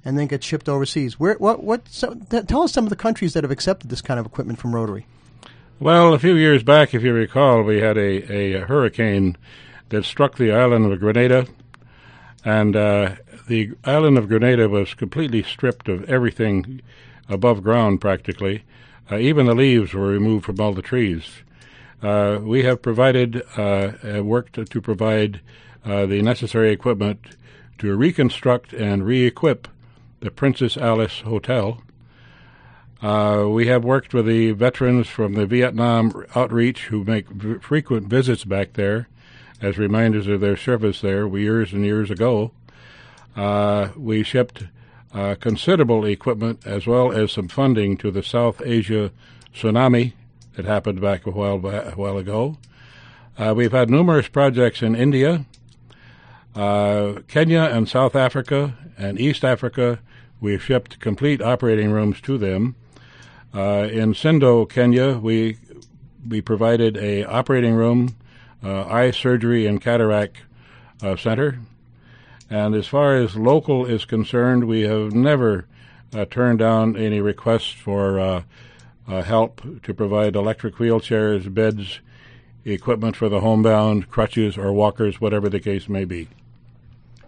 and 0.10 0.18
then 0.18 0.26
get 0.26 0.44
shipped 0.44 0.68
overseas. 0.68 1.20
Where 1.20 1.36
what 1.36 1.64
what? 1.64 1.88
So, 1.88 2.16
th- 2.16 2.48
tell 2.48 2.64
us 2.64 2.74
some 2.74 2.84
of 2.84 2.90
the 2.90 2.96
countries 2.96 3.34
that 3.34 3.44
have 3.44 3.52
accepted 3.52 3.92
this 3.92 4.02
kind 4.02 4.20
of 4.20 4.26
equipment 4.26 4.58
from 4.58 4.74
Rotary. 4.74 5.06
Well, 5.80 6.16
a 6.16 6.20
few 6.20 6.36
years 6.36 6.64
back, 6.64 6.96
if 6.96 7.04
you 7.04 7.14
recall, 7.14 7.62
we 7.62 7.80
had 7.80 7.96
a, 7.96 8.58
a 8.58 8.66
hurricane 8.66 9.38
that 9.90 10.06
struck 10.06 10.36
the 10.36 10.52
island 10.52 10.92
of 10.92 11.00
Grenada, 11.00 11.46
and 12.44 12.76
uh, 12.76 13.16
the 13.48 13.74
island 13.86 14.18
of 14.18 14.28
Grenada 14.28 14.68
was 14.68 14.96
completely 14.96 15.44
stripped 15.44 15.88
of 15.88 16.10
everything 16.10 16.82
above 17.30 17.62
ground, 17.62 18.02
practically. 18.02 18.64
Uh, 19.12 19.18
even 19.20 19.46
the 19.46 19.54
leaves 19.54 19.94
were 19.94 20.08
removed 20.08 20.46
from 20.46 20.60
all 20.60 20.74
the 20.74 20.82
trees. 20.82 21.44
Uh, 22.02 22.40
we 22.42 22.64
have 22.64 22.82
provided, 22.82 23.44
uh, 23.56 23.92
uh, 24.04 24.24
worked 24.24 24.54
to 24.72 24.82
provide 24.82 25.40
uh, 25.86 26.08
the 26.08 26.22
necessary 26.24 26.72
equipment 26.72 27.20
to 27.78 27.96
reconstruct 27.96 28.74
and 28.74 29.06
re-equip 29.06 29.68
the 30.20 30.32
Princess 30.32 30.78
Alice 30.78 31.22
Hotel. 31.22 31.82
Uh, 33.02 33.46
we 33.50 33.68
have 33.68 33.84
worked 33.86 34.14
with 34.14 34.26
the 34.26 34.52
veterans 34.52 35.08
from 35.08 35.34
the 35.34 35.46
Vietnam 35.46 36.26
outreach 36.36 36.88
who 36.88 37.04
make 37.06 37.30
v- 37.30 37.60
frequent 37.60 38.08
visits 38.08 38.44
back 38.44 38.74
there 38.74 39.08
as 39.62 39.78
reminders 39.78 40.28
of 40.28 40.42
their 40.42 40.58
service 40.58 41.02
there 41.02 41.28
years 41.38 41.72
and 41.72 41.86
years 41.86 42.12
ago. 42.12 42.52
Uh, 43.36 43.90
we 43.96 44.24
shipped 44.24 44.66
uh, 45.14 45.36
considerable 45.40 46.06
equipment 46.06 46.60
as 46.66 46.86
well 46.86 47.12
as 47.12 47.32
some 47.32 47.48
funding 47.48 47.96
to 47.98 48.12
the 48.12 48.24
South 48.24 48.62
Asia 48.66 49.12
tsunami 49.56 50.14
that 50.56 50.66
happened 50.66 51.00
back 51.00 51.26
a 51.26 51.32
while, 51.32 51.66
a 51.66 51.92
while 51.92 52.18
ago. 52.18 52.58
Uh, 53.38 53.54
we've 53.56 53.72
had 53.72 53.90
numerous 53.90 54.28
projects 54.28 54.82
in 54.82 54.96
India, 54.96 55.46
uh, 56.56 57.14
Kenya, 57.30 57.62
and 57.62 57.88
South 57.88 58.16
Africa, 58.16 58.76
and 58.98 59.18
East 59.20 59.46
Africa. 59.46 60.00
We've 60.42 60.64
shipped 60.64 61.00
complete 61.00 61.42
operating 61.42 61.92
rooms 61.92 62.22
to 62.22 62.38
them. 62.38 62.76
Uh, 63.54 63.88
in 63.92 64.14
Sindo, 64.14 64.70
Kenya, 64.70 65.18
we 65.18 65.58
we 66.28 66.42
provided 66.42 66.98
a 66.98 67.24
operating 67.26 67.74
room, 67.74 68.16
uh, 68.64 68.86
eye 68.86 69.12
surgery 69.12 69.66
and 69.66 69.82
cataract 69.82 70.38
uh, 71.02 71.16
center. 71.16 71.60
And 72.50 72.76
as 72.76 72.88
far 72.88 73.16
as 73.16 73.36
local 73.36 73.86
is 73.86 74.06
concerned, 74.06 74.66
we 74.66 74.82
have 74.82 75.14
never 75.14 75.66
uh, 76.14 76.26
turned 76.26 76.60
down 76.60 76.98
any 76.98 77.22
requests 77.22 77.72
for 77.72 78.20
uh, 78.20 78.44
uh, 79.08 79.22
help 79.24 79.62
to 79.84 79.94
provide 79.94 80.36
electric 80.36 80.76
wheelchairs, 80.76 81.52
beds, 81.54 82.00
equipment 82.66 83.16
for 83.16 83.30
the 83.30 83.40
homebound, 83.40 84.10
crutches 84.10 84.58
or 84.58 84.74
walkers, 84.74 85.22
whatever 85.22 85.50
the 85.50 85.60
case 85.60 85.88
may 85.88 86.06
be. 86.06 86.28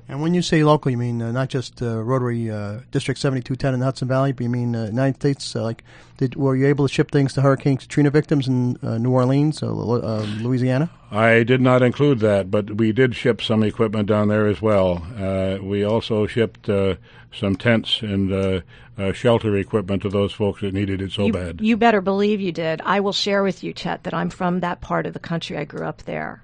And 0.07 0.21
when 0.21 0.33
you 0.33 0.41
say 0.41 0.63
local, 0.63 0.91
you 0.91 0.97
mean 0.97 1.21
uh, 1.21 1.31
not 1.31 1.49
just 1.49 1.81
uh, 1.81 2.01
Rotary 2.03 2.49
uh, 2.49 2.79
District 2.91 3.19
7210 3.19 3.73
in 3.73 3.79
the 3.79 3.85
Hudson 3.85 4.07
Valley, 4.07 4.33
but 4.33 4.43
you 4.43 4.49
mean 4.49 4.75
uh, 4.75 4.85
United 4.85 5.15
States? 5.15 5.55
Uh, 5.55 5.63
like, 5.63 5.83
did 6.17 6.35
were 6.35 6.55
you 6.55 6.67
able 6.67 6.87
to 6.87 6.93
ship 6.93 7.11
things 7.11 7.33
to 7.33 7.41
Hurricane 7.41 7.77
Katrina 7.77 8.09
victims 8.09 8.47
in 8.47 8.77
uh, 8.83 8.97
New 8.97 9.11
Orleans, 9.11 9.63
uh, 9.63 9.67
uh, 9.67 10.25
Louisiana? 10.41 10.89
I 11.11 11.43
did 11.43 11.61
not 11.61 11.81
include 11.81 12.19
that, 12.19 12.51
but 12.51 12.77
we 12.77 12.91
did 12.91 13.15
ship 13.15 13.41
some 13.41 13.63
equipment 13.63 14.07
down 14.07 14.27
there 14.27 14.47
as 14.47 14.61
well. 14.61 15.03
Uh, 15.17 15.57
we 15.61 15.83
also 15.83 16.27
shipped 16.27 16.69
uh, 16.69 16.95
some 17.33 17.55
tents 17.55 18.01
and 18.01 18.31
uh, 18.31 18.61
uh, 18.97 19.13
shelter 19.13 19.55
equipment 19.57 20.01
to 20.03 20.09
those 20.09 20.33
folks 20.33 20.61
that 20.61 20.73
needed 20.73 21.01
it 21.01 21.11
so 21.11 21.27
you, 21.27 21.33
bad. 21.33 21.61
you 21.61 21.77
better 21.77 22.01
believe 22.01 22.39
you 22.41 22.51
did. 22.51 22.81
I 22.81 22.99
will 22.99 23.13
share 23.13 23.43
with 23.43 23.63
you, 23.63 23.73
Chet, 23.73 24.03
that 24.03 24.13
I'm 24.13 24.29
from 24.29 24.59
that 24.59 24.81
part 24.81 25.05
of 25.05 25.13
the 25.13 25.19
country. 25.19 25.57
I 25.57 25.65
grew 25.65 25.85
up 25.85 26.03
there. 26.03 26.43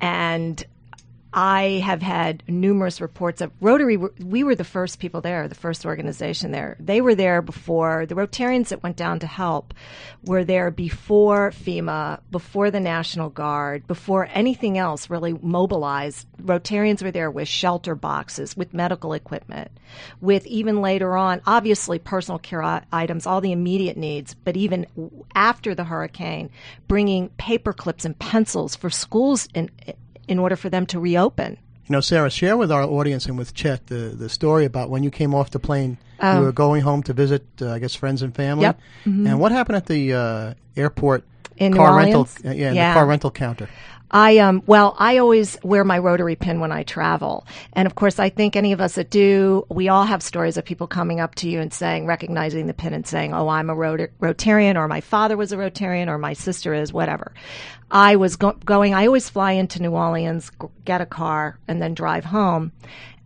And 0.00 0.64
I 1.34 1.82
have 1.84 2.02
had 2.02 2.42
numerous 2.46 3.00
reports 3.00 3.40
of 3.40 3.52
Rotary. 3.60 3.96
We 3.96 4.44
were 4.44 4.54
the 4.54 4.64
first 4.64 4.98
people 4.98 5.22
there, 5.22 5.48
the 5.48 5.54
first 5.54 5.86
organization 5.86 6.50
there. 6.50 6.76
They 6.78 7.00
were 7.00 7.14
there 7.14 7.40
before 7.40 8.04
the 8.04 8.14
Rotarians 8.14 8.68
that 8.68 8.82
went 8.82 8.96
down 8.96 9.18
to 9.20 9.26
help 9.26 9.72
were 10.24 10.44
there 10.44 10.70
before 10.70 11.50
FEMA, 11.50 12.20
before 12.30 12.70
the 12.70 12.80
National 12.80 13.30
Guard, 13.30 13.86
before 13.86 14.28
anything 14.32 14.76
else 14.76 15.08
really 15.08 15.32
mobilized. 15.32 16.26
Rotarians 16.42 17.02
were 17.02 17.10
there 17.10 17.30
with 17.30 17.48
shelter 17.48 17.94
boxes, 17.94 18.54
with 18.56 18.74
medical 18.74 19.14
equipment, 19.14 19.70
with 20.20 20.46
even 20.46 20.82
later 20.82 21.16
on, 21.16 21.40
obviously 21.46 21.98
personal 21.98 22.38
care 22.38 22.82
items, 22.92 23.26
all 23.26 23.40
the 23.40 23.52
immediate 23.52 23.96
needs, 23.96 24.34
but 24.34 24.56
even 24.56 24.86
after 25.34 25.74
the 25.74 25.84
hurricane, 25.84 26.50
bringing 26.88 27.30
paper 27.30 27.72
clips 27.72 28.04
and 28.04 28.18
pencils 28.18 28.76
for 28.76 28.90
schools 28.90 29.48
in 29.54 29.70
in 30.28 30.38
order 30.38 30.56
for 30.56 30.68
them 30.70 30.86
to 30.86 31.00
reopen. 31.00 31.58
You 31.86 31.92
know, 31.94 32.00
Sarah, 32.00 32.30
share 32.30 32.56
with 32.56 32.70
our 32.70 32.82
audience 32.84 33.26
and 33.26 33.36
with 33.36 33.54
Chet 33.54 33.88
the, 33.88 34.14
the 34.16 34.28
story 34.28 34.64
about 34.64 34.88
when 34.88 35.02
you 35.02 35.10
came 35.10 35.34
off 35.34 35.50
the 35.50 35.58
plane. 35.58 35.98
Um, 36.20 36.38
you 36.38 36.44
were 36.44 36.52
going 36.52 36.82
home 36.82 37.02
to 37.04 37.12
visit, 37.12 37.44
uh, 37.60 37.72
I 37.72 37.78
guess, 37.80 37.94
friends 37.94 38.22
and 38.22 38.34
family. 38.34 38.62
Yep. 38.62 38.80
Mm-hmm. 39.04 39.26
And 39.26 39.40
what 39.40 39.50
happened 39.50 39.76
at 39.76 39.86
the 39.86 40.12
uh, 40.14 40.54
airport 40.76 41.24
In 41.56 41.74
car 41.74 41.96
rental? 41.96 42.28
uh, 42.44 42.50
yeah, 42.50 42.72
Yeah. 42.72 42.90
the 42.92 42.94
car 43.00 43.06
rental 43.06 43.30
counter. 43.32 43.68
I 44.12 44.38
um 44.38 44.62
well, 44.66 44.94
I 44.98 45.18
always 45.18 45.56
wear 45.62 45.84
my 45.84 45.98
rotary 45.98 46.36
pin 46.36 46.60
when 46.60 46.70
I 46.72 46.82
travel. 46.82 47.46
And 47.72 47.86
of 47.86 47.94
course, 47.94 48.18
I 48.18 48.28
think 48.28 48.56
any 48.56 48.72
of 48.72 48.80
us 48.80 48.96
that 48.96 49.10
do, 49.10 49.66
we 49.70 49.88
all 49.88 50.04
have 50.04 50.22
stories 50.22 50.56
of 50.56 50.64
people 50.64 50.86
coming 50.86 51.18
up 51.20 51.34
to 51.36 51.48
you 51.48 51.60
and 51.60 51.72
saying 51.72 52.06
recognizing 52.06 52.66
the 52.66 52.74
pin 52.74 52.92
and 52.92 53.06
saying, 53.06 53.32
"Oh, 53.32 53.48
I'm 53.48 53.70
a 53.70 53.74
Rota- 53.74 54.10
Rotarian 54.20 54.76
or 54.76 54.86
my 54.86 55.00
father 55.00 55.36
was 55.36 55.52
a 55.52 55.56
Rotarian 55.56 56.08
or 56.08 56.18
my 56.18 56.34
sister 56.34 56.74
is 56.74 56.92
whatever." 56.92 57.32
I 57.90 58.16
was 58.16 58.36
go- 58.36 58.56
going 58.64 58.94
I 58.94 59.06
always 59.06 59.30
fly 59.30 59.52
into 59.52 59.80
New 59.80 59.92
Orleans, 59.92 60.50
g- 60.60 60.68
get 60.84 61.00
a 61.00 61.06
car 61.06 61.58
and 61.66 61.80
then 61.80 61.94
drive 61.94 62.24
home. 62.24 62.72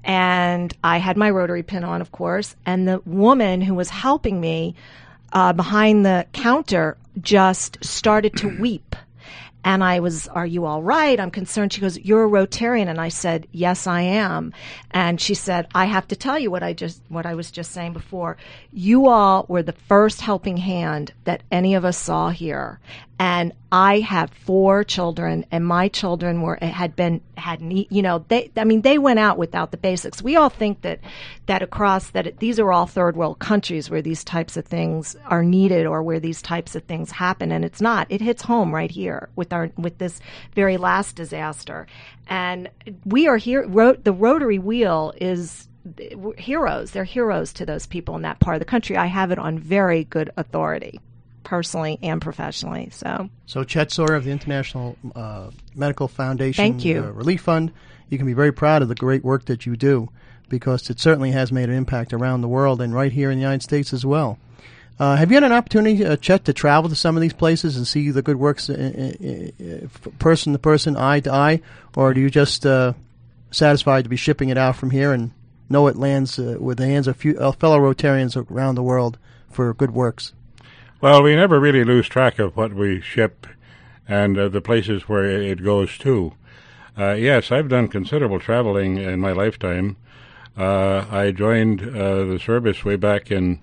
And 0.04 0.72
I 0.84 0.98
had 0.98 1.16
my 1.16 1.30
rotary 1.30 1.64
pin 1.64 1.82
on, 1.82 2.00
of 2.00 2.12
course, 2.12 2.54
and 2.64 2.86
the 2.86 3.00
woman 3.04 3.60
who 3.60 3.74
was 3.74 3.90
helping 3.90 4.40
me 4.40 4.76
uh, 5.32 5.52
behind 5.52 6.06
the 6.06 6.26
counter 6.32 6.96
just 7.20 7.84
started 7.84 8.36
to 8.36 8.56
weep. 8.60 8.94
And 9.66 9.82
I 9.82 9.98
was, 9.98 10.28
Are 10.28 10.46
you 10.46 10.64
all 10.64 10.80
right? 10.80 11.18
I'm 11.18 11.32
concerned. 11.32 11.72
She 11.72 11.80
goes, 11.80 11.98
You're 11.98 12.24
a 12.24 12.28
Rotarian. 12.28 12.86
And 12.86 13.00
I 13.00 13.08
said, 13.08 13.48
Yes, 13.50 13.88
I 13.88 14.02
am. 14.02 14.52
And 14.92 15.20
she 15.20 15.34
said, 15.34 15.66
I 15.74 15.86
have 15.86 16.06
to 16.08 16.16
tell 16.16 16.38
you 16.38 16.52
what 16.52 16.62
I 16.62 16.72
just, 16.72 17.02
what 17.08 17.26
I 17.26 17.34
was 17.34 17.50
just 17.50 17.72
saying 17.72 17.92
before. 17.92 18.36
You 18.72 19.08
all 19.08 19.44
were 19.48 19.64
the 19.64 19.72
first 19.72 20.20
helping 20.20 20.58
hand 20.58 21.12
that 21.24 21.42
any 21.50 21.74
of 21.74 21.84
us 21.84 21.98
saw 21.98 22.30
here. 22.30 22.78
And 23.18 23.52
I 23.72 24.00
have 24.00 24.30
four 24.30 24.84
children, 24.84 25.46
and 25.50 25.64
my 25.64 25.88
children 25.88 26.42
were 26.42 26.58
had 26.60 26.94
been 26.94 27.22
had 27.38 27.60
you 27.62 28.02
know 28.02 28.24
they 28.28 28.50
I 28.56 28.64
mean 28.64 28.82
they 28.82 28.98
went 28.98 29.18
out 29.18 29.38
without 29.38 29.70
the 29.70 29.78
basics. 29.78 30.20
We 30.22 30.36
all 30.36 30.50
think 30.50 30.82
that 30.82 31.00
that 31.46 31.62
across 31.62 32.10
that 32.10 32.26
it, 32.26 32.38
these 32.40 32.60
are 32.60 32.70
all 32.70 32.86
third 32.86 33.16
world 33.16 33.38
countries 33.38 33.88
where 33.88 34.02
these 34.02 34.22
types 34.22 34.58
of 34.58 34.66
things 34.66 35.16
are 35.26 35.42
needed 35.42 35.86
or 35.86 36.02
where 36.02 36.20
these 36.20 36.42
types 36.42 36.76
of 36.76 36.82
things 36.84 37.10
happen, 37.10 37.52
and 37.52 37.64
it's 37.64 37.80
not. 37.80 38.06
It 38.10 38.20
hits 38.20 38.42
home 38.42 38.74
right 38.74 38.90
here 38.90 39.30
with 39.34 39.50
our 39.50 39.70
with 39.78 39.96
this 39.96 40.20
very 40.54 40.76
last 40.76 41.16
disaster, 41.16 41.86
and 42.28 42.68
we 43.06 43.28
are 43.28 43.38
here. 43.38 43.66
Ro- 43.66 43.94
the 43.94 44.12
rotary 44.12 44.58
wheel 44.58 45.14
is 45.18 45.68
heroes. 46.36 46.90
They're 46.90 47.04
heroes 47.04 47.54
to 47.54 47.64
those 47.64 47.86
people 47.86 48.14
in 48.16 48.22
that 48.22 48.40
part 48.40 48.56
of 48.56 48.60
the 48.60 48.66
country. 48.66 48.96
I 48.98 49.06
have 49.06 49.30
it 49.30 49.38
on 49.38 49.58
very 49.58 50.04
good 50.04 50.30
authority 50.36 51.00
personally 51.46 51.98
and 52.02 52.20
professionally. 52.20 52.90
So 52.90 53.30
So, 53.46 53.64
Chet 53.64 53.90
Sawyer 53.92 54.14
of 54.14 54.24
the 54.24 54.32
International 54.32 54.96
uh, 55.14 55.50
Medical 55.74 56.08
Foundation 56.08 56.62
Thank 56.62 56.84
you. 56.84 57.04
Uh, 57.04 57.10
Relief 57.12 57.42
Fund, 57.42 57.72
you 58.10 58.18
can 58.18 58.26
be 58.26 58.34
very 58.34 58.52
proud 58.52 58.82
of 58.82 58.88
the 58.88 58.94
great 58.94 59.24
work 59.24 59.46
that 59.46 59.64
you 59.64 59.76
do 59.76 60.10
because 60.48 60.90
it 60.90 61.00
certainly 61.00 61.30
has 61.30 61.52
made 61.52 61.68
an 61.68 61.74
impact 61.74 62.12
around 62.12 62.40
the 62.40 62.48
world 62.48 62.80
and 62.80 62.92
right 62.92 63.12
here 63.12 63.30
in 63.30 63.38
the 63.38 63.42
United 63.42 63.62
States 63.62 63.92
as 63.92 64.04
well. 64.04 64.38
Uh, 64.98 65.14
have 65.14 65.30
you 65.30 65.36
had 65.36 65.44
an 65.44 65.52
opportunity, 65.52 66.04
uh, 66.04 66.16
Chet, 66.16 66.44
to 66.46 66.52
travel 66.52 66.88
to 66.88 66.96
some 66.96 67.16
of 67.16 67.20
these 67.20 67.32
places 67.32 67.76
and 67.76 67.86
see 67.86 68.10
the 68.10 68.22
good 68.22 68.36
works 68.36 68.68
uh, 68.68 68.74
uh, 68.74 69.64
uh, 69.64 70.10
person 70.18 70.52
to 70.52 70.58
person, 70.58 70.96
eye 70.96 71.20
to 71.20 71.32
eye, 71.32 71.60
or 71.94 72.12
do 72.12 72.20
you 72.20 72.30
just 72.30 72.66
uh, 72.66 72.92
satisfied 73.50 74.04
to 74.04 74.10
be 74.10 74.16
shipping 74.16 74.48
it 74.48 74.58
out 74.58 74.74
from 74.74 74.90
here 74.90 75.12
and 75.12 75.32
know 75.68 75.86
it 75.86 75.96
lands 75.96 76.38
uh, 76.38 76.56
with 76.58 76.78
the 76.78 76.86
hands 76.86 77.06
of 77.06 77.16
few, 77.16 77.38
uh, 77.38 77.52
fellow 77.52 77.78
Rotarians 77.78 78.36
around 78.50 78.74
the 78.74 78.82
world 78.82 79.18
for 79.50 79.72
good 79.74 79.90
works? 79.90 80.32
Well, 80.98 81.22
we 81.22 81.36
never 81.36 81.60
really 81.60 81.84
lose 81.84 82.08
track 82.08 82.38
of 82.38 82.56
what 82.56 82.72
we 82.72 83.02
ship 83.02 83.46
and 84.08 84.38
uh, 84.38 84.48
the 84.48 84.62
places 84.62 85.06
where 85.06 85.26
it 85.26 85.62
goes 85.62 85.98
to. 85.98 86.32
Uh, 86.96 87.12
yes, 87.12 87.52
I've 87.52 87.68
done 87.68 87.88
considerable 87.88 88.40
traveling 88.40 88.96
in 88.96 89.20
my 89.20 89.32
lifetime. 89.32 89.98
Uh, 90.56 91.04
I 91.10 91.32
joined 91.32 91.82
uh, 91.82 92.24
the 92.24 92.40
service 92.42 92.82
way 92.82 92.96
back 92.96 93.30
in 93.30 93.60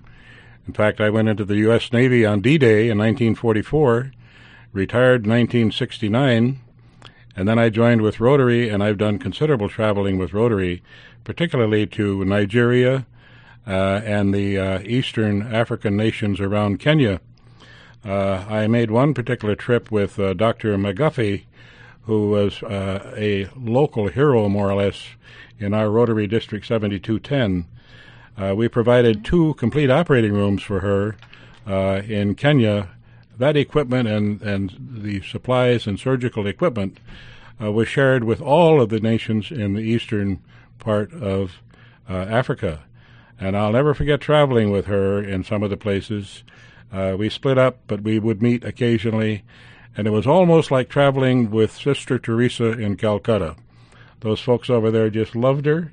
In 0.68 0.74
fact, 0.74 1.00
I 1.00 1.10
went 1.10 1.28
into 1.28 1.44
the 1.44 1.56
U.S. 1.56 1.92
Navy 1.92 2.24
on 2.24 2.40
D-Day 2.40 2.88
in 2.88 2.98
1944, 2.98 4.12
retired 4.72 5.24
in 5.24 5.30
1969, 5.30 6.60
and 7.36 7.48
then 7.48 7.58
I 7.58 7.68
joined 7.68 8.00
with 8.00 8.20
Rotary, 8.20 8.68
and 8.68 8.80
I've 8.80 8.96
done 8.96 9.18
considerable 9.18 9.68
traveling 9.68 10.18
with 10.18 10.32
Rotary, 10.32 10.82
particularly 11.24 11.84
to 11.88 12.24
Nigeria 12.24 13.06
and 13.72 14.34
the 14.34 14.58
uh, 14.58 14.80
eastern 14.80 15.42
African 15.42 15.96
nations 15.96 16.40
around 16.40 16.80
Kenya. 16.80 17.20
Uh, 18.04 18.44
I 18.48 18.66
made 18.66 18.90
one 18.90 19.14
particular 19.14 19.54
trip 19.54 19.90
with 19.90 20.18
uh, 20.18 20.34
Dr. 20.34 20.76
McGuffey, 20.76 21.44
who 22.02 22.28
was 22.28 22.62
uh, 22.62 23.14
a 23.16 23.48
local 23.56 24.08
hero, 24.08 24.48
more 24.48 24.70
or 24.70 24.74
less, 24.74 25.06
in 25.58 25.72
our 25.72 25.90
Rotary 25.90 26.26
District 26.26 26.66
7210. 26.66 27.66
Uh, 28.36 28.54
we 28.54 28.68
provided 28.68 29.24
two 29.24 29.54
complete 29.54 29.90
operating 29.90 30.32
rooms 30.32 30.62
for 30.62 30.80
her 30.80 31.16
uh, 31.66 32.02
in 32.06 32.34
Kenya. 32.34 32.90
That 33.38 33.56
equipment 33.56 34.08
and, 34.08 34.42
and 34.42 34.76
the 34.78 35.22
supplies 35.22 35.86
and 35.86 35.98
surgical 35.98 36.46
equipment 36.46 36.98
uh, 37.60 37.72
was 37.72 37.88
shared 37.88 38.24
with 38.24 38.40
all 38.40 38.80
of 38.80 38.90
the 38.90 39.00
nations 39.00 39.50
in 39.50 39.74
the 39.74 39.80
eastern 39.80 40.42
part 40.78 41.12
of 41.14 41.62
uh, 42.08 42.14
Africa. 42.14 42.82
And 43.38 43.56
I'll 43.56 43.72
never 43.72 43.94
forget 43.94 44.20
traveling 44.20 44.70
with 44.70 44.86
her 44.86 45.22
in 45.22 45.44
some 45.44 45.62
of 45.62 45.70
the 45.70 45.76
places. 45.76 46.44
Uh, 46.92 47.16
we 47.18 47.28
split 47.28 47.58
up, 47.58 47.78
but 47.86 48.02
we 48.02 48.18
would 48.18 48.40
meet 48.40 48.64
occasionally, 48.64 49.44
and 49.96 50.06
it 50.06 50.10
was 50.10 50.26
almost 50.26 50.70
like 50.70 50.88
traveling 50.88 51.50
with 51.50 51.72
Sister 51.72 52.18
Teresa 52.18 52.72
in 52.72 52.96
Calcutta. 52.96 53.56
Those 54.20 54.40
folks 54.40 54.70
over 54.70 54.90
there 54.90 55.10
just 55.10 55.34
loved 55.34 55.66
her, 55.66 55.92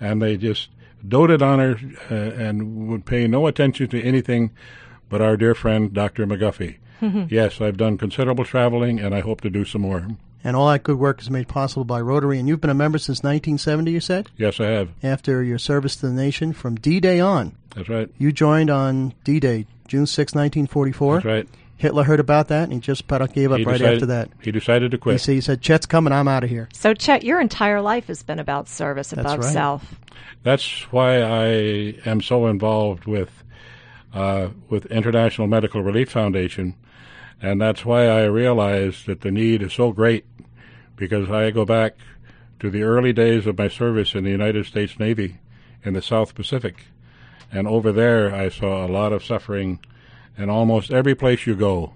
and 0.00 0.22
they 0.22 0.36
just 0.36 0.70
doted 1.06 1.42
on 1.42 1.58
her 1.58 1.78
uh, 2.10 2.14
and 2.14 2.88
would 2.88 3.04
pay 3.04 3.26
no 3.26 3.46
attention 3.46 3.88
to 3.88 4.02
anything 4.02 4.50
but 5.08 5.20
our 5.20 5.36
dear 5.36 5.54
friend 5.54 5.92
Dr. 5.92 6.26
McGuffey. 6.26 6.76
yes, 7.30 7.60
I've 7.60 7.76
done 7.76 7.98
considerable 7.98 8.44
traveling, 8.44 8.98
and 8.98 9.14
I 9.14 9.20
hope 9.20 9.40
to 9.42 9.50
do 9.50 9.64
some 9.64 9.82
more. 9.82 10.08
And 10.46 10.54
all 10.54 10.68
that 10.70 10.84
good 10.84 10.96
work 10.98 11.20
is 11.20 11.28
made 11.28 11.48
possible 11.48 11.84
by 11.84 12.00
Rotary. 12.00 12.38
And 12.38 12.46
you've 12.48 12.60
been 12.60 12.70
a 12.70 12.74
member 12.74 12.98
since 12.98 13.18
1970, 13.18 13.90
you 13.90 13.98
said? 13.98 14.30
Yes, 14.36 14.60
I 14.60 14.66
have. 14.66 14.90
After 15.02 15.42
your 15.42 15.58
service 15.58 15.96
to 15.96 16.06
the 16.06 16.12
nation 16.12 16.52
from 16.52 16.76
D 16.76 17.00
Day 17.00 17.18
on. 17.18 17.56
That's 17.74 17.88
right. 17.88 18.08
You 18.16 18.30
joined 18.30 18.70
on 18.70 19.12
D 19.24 19.40
Day, 19.40 19.66
June 19.88 20.06
6, 20.06 20.34
1944. 20.36 21.14
That's 21.14 21.24
right. 21.26 21.48
Hitler 21.78 22.04
heard 22.04 22.20
about 22.20 22.46
that 22.48 22.62
and 22.62 22.72
he 22.72 22.78
just 22.78 23.00
about 23.02 23.32
gave 23.34 23.50
up 23.50 23.58
He 23.58 23.64
right 23.64 23.72
decided, 23.78 23.94
after 23.96 24.06
that. 24.06 24.30
He 24.40 24.52
decided 24.52 24.92
to 24.92 24.98
quit. 24.98 25.14
He 25.14 25.16
quit. 25.16 25.20
said, 25.22 25.32
he 25.32 25.40
said, 25.40 25.62
Chet's 25.62 25.84
coming, 25.86 26.12
I'm 26.12 26.28
out 26.28 26.44
of 26.44 26.48
here. 26.48 26.68
So, 26.72 26.94
Chet, 26.94 27.24
your 27.24 27.40
entire 27.40 27.82
life 27.82 28.06
has 28.06 28.22
been 28.22 28.38
about 28.38 28.68
service, 28.68 29.10
That's 29.10 29.20
about 29.20 29.40
right. 29.40 29.52
self. 29.52 29.94
That's 30.44 30.82
why 30.92 31.22
I 31.22 31.46
am 32.06 32.22
so 32.22 32.46
involved 32.46 33.06
with 33.06 33.42
uh, 34.14 34.50
with 34.70 34.86
International 34.86 35.48
Medical 35.48 35.82
Relief 35.82 36.08
Foundation, 36.08 36.74
and 37.40 37.60
that's 37.60 37.84
why 37.84 38.06
I 38.06 38.24
realize 38.24 39.04
that 39.06 39.20
the 39.20 39.30
need 39.30 39.62
is 39.62 39.72
so 39.72 39.92
great 39.92 40.24
because 40.96 41.30
I 41.30 41.50
go 41.50 41.64
back 41.64 41.96
to 42.60 42.70
the 42.70 42.82
early 42.82 43.12
days 43.12 43.46
of 43.46 43.58
my 43.58 43.68
service 43.68 44.14
in 44.14 44.24
the 44.24 44.30
United 44.30 44.66
States 44.66 44.98
Navy 44.98 45.38
in 45.84 45.92
the 45.92 46.02
South 46.02 46.34
Pacific, 46.34 46.86
and 47.52 47.68
over 47.68 47.92
there 47.92 48.34
I 48.34 48.48
saw 48.48 48.86
a 48.86 48.88
lot 48.88 49.12
of 49.12 49.24
suffering, 49.24 49.80
and 50.36 50.50
almost 50.50 50.90
every 50.90 51.14
place 51.14 51.46
you 51.46 51.54
go, 51.54 51.92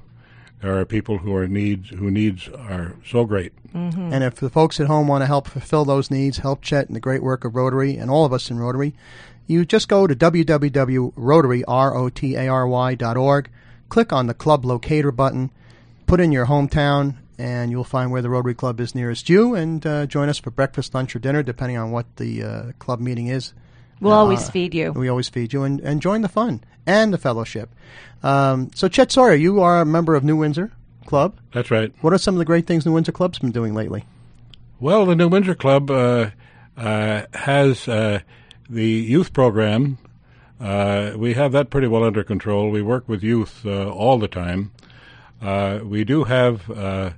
there 0.60 0.78
are 0.78 0.84
people 0.84 1.18
who 1.18 1.34
are 1.34 1.48
needs 1.48 1.88
who 1.88 2.10
needs 2.10 2.48
are 2.48 2.94
so 3.04 3.24
great. 3.24 3.52
Mm-hmm. 3.74 4.12
And 4.12 4.22
if 4.22 4.36
the 4.36 4.50
folks 4.50 4.78
at 4.78 4.88
home 4.88 5.08
want 5.08 5.22
to 5.22 5.26
help 5.26 5.48
fulfill 5.48 5.84
those 5.84 6.10
needs, 6.10 6.38
help 6.38 6.60
Chet 6.60 6.86
and 6.86 6.96
the 6.96 7.00
great 7.00 7.22
work 7.22 7.44
of 7.44 7.54
Rotary 7.54 7.96
and 7.96 8.10
all 8.10 8.26
of 8.26 8.32
us 8.32 8.50
in 8.50 8.58
Rotary, 8.58 8.94
you 9.46 9.64
just 9.64 9.88
go 9.88 10.06
to 10.06 10.14
www.rotary, 10.14 11.64
R-O-T-A-R-Y 11.64 12.94
dot 12.94 13.16
org, 13.16 13.50
click 13.90 14.12
on 14.12 14.26
the 14.26 14.34
club 14.34 14.64
locator 14.64 15.12
button, 15.12 15.50
put 16.06 16.20
in 16.20 16.32
your 16.32 16.46
hometown, 16.46 17.16
and 17.38 17.70
you'll 17.70 17.84
find 17.84 18.10
where 18.10 18.22
the 18.22 18.30
Rotary 18.30 18.54
Club 18.54 18.80
is 18.80 18.94
nearest 18.94 19.28
you, 19.28 19.54
and 19.54 19.84
uh, 19.86 20.06
join 20.06 20.28
us 20.30 20.38
for 20.38 20.50
breakfast, 20.50 20.94
lunch, 20.94 21.14
or 21.14 21.18
dinner, 21.18 21.42
depending 21.42 21.76
on 21.76 21.90
what 21.90 22.06
the 22.16 22.42
uh, 22.42 22.62
club 22.78 23.00
meeting 23.00 23.26
is. 23.26 23.52
We'll 24.00 24.12
Uh, 24.14 24.16
always 24.16 24.48
feed 24.48 24.74
you. 24.74 24.92
We 24.92 25.08
always 25.08 25.28
feed 25.28 25.52
you, 25.52 25.62
and, 25.64 25.80
and 25.80 26.00
join 26.00 26.22
the 26.22 26.28
fun 26.28 26.62
and 26.86 27.12
the 27.12 27.18
fellowship. 27.18 27.68
Um, 28.22 28.70
so, 28.74 28.88
Chet 28.88 29.12
Sawyer, 29.12 29.34
you 29.34 29.60
are 29.60 29.80
a 29.82 29.86
member 29.86 30.14
of 30.14 30.24
New 30.24 30.36
Windsor 30.36 30.72
Club. 31.06 31.38
That's 31.52 31.70
right. 31.70 31.92
What 32.00 32.12
are 32.12 32.18
some 32.18 32.34
of 32.34 32.38
the 32.38 32.44
great 32.44 32.66
things 32.66 32.86
New 32.86 32.92
Windsor 32.92 33.12
Club's 33.12 33.38
been 33.38 33.50
doing 33.52 33.74
lately? 33.74 34.04
Well, 34.78 35.04
the 35.06 35.16
New 35.16 35.28
Windsor 35.28 35.54
Club 35.54 35.90
uh, 35.90 36.30
uh, 36.76 37.22
has 37.34 37.88
uh, 37.88 38.20
the 38.68 38.86
youth 38.86 39.32
program. 39.32 39.98
Uh, 40.60 41.12
we 41.16 41.32
have 41.34 41.52
that 41.52 41.70
pretty 41.70 41.86
well 41.86 42.04
under 42.04 42.22
control. 42.22 42.70
We 42.70 42.82
work 42.82 43.08
with 43.08 43.22
youth 43.22 43.64
uh, 43.64 43.88
all 43.88 44.18
the 44.18 44.28
time. 44.28 44.72
Uh, 45.40 45.80
we 45.82 46.04
do 46.04 46.24
have 46.24 46.70
uh, 46.70 47.10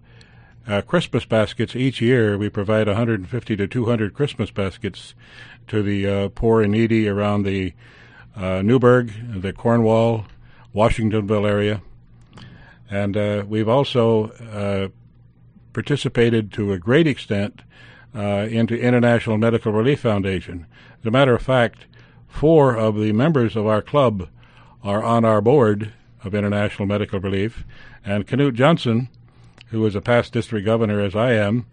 uh, 0.69 0.83
Christmas 0.83 1.25
baskets 1.25 1.75
each 1.75 2.01
year. 2.01 2.39
We 2.39 2.49
provide 2.49 2.87
150 2.87 3.57
to 3.57 3.67
200 3.67 4.15
Christmas 4.15 4.53
baskets 4.53 5.15
to 5.67 5.83
the 5.83 6.29
poor 6.29 6.63
and 6.63 6.73
needy 6.73 7.09
around 7.09 7.43
the 7.43 7.73
Newburgh, 8.37 9.13
the 9.41 9.53
Cornwall, 9.53 10.27
Washingtonville 10.73 11.49
area. 11.49 11.83
And 12.89 13.49
we've 13.49 13.69
also 13.69 14.93
participated 15.73 16.53
to 16.53 16.73
a 16.73 16.79
great 16.79 17.09
extent 17.09 17.63
into 18.15 18.79
International 18.79 19.39
Medical 19.39 19.73
Relief 19.73 20.01
Foundation. 20.01 20.67
As 21.01 21.07
a 21.07 21.11
matter 21.11 21.35
of 21.35 21.43
fact, 21.43 21.87
four 22.33 22.75
of 22.75 22.97
the 22.97 23.13
members 23.13 23.55
of 23.55 23.67
our 23.67 23.83
club 23.83 24.29
are 24.83 25.05
on 25.05 25.25
our 25.25 25.41
board 25.41 25.93
of 26.25 26.35
International 26.35 26.87
Medical 26.87 27.21
Relief, 27.21 27.65
and 28.05 28.27
Knut 28.27 28.55
Johnson, 28.55 29.09
who 29.69 29.85
is 29.87 29.95
a 29.95 30.01
past 30.01 30.33
district 30.33 30.65
governor 30.65 31.01
as 31.01 31.15
I 31.15 31.33
am, 31.35 31.67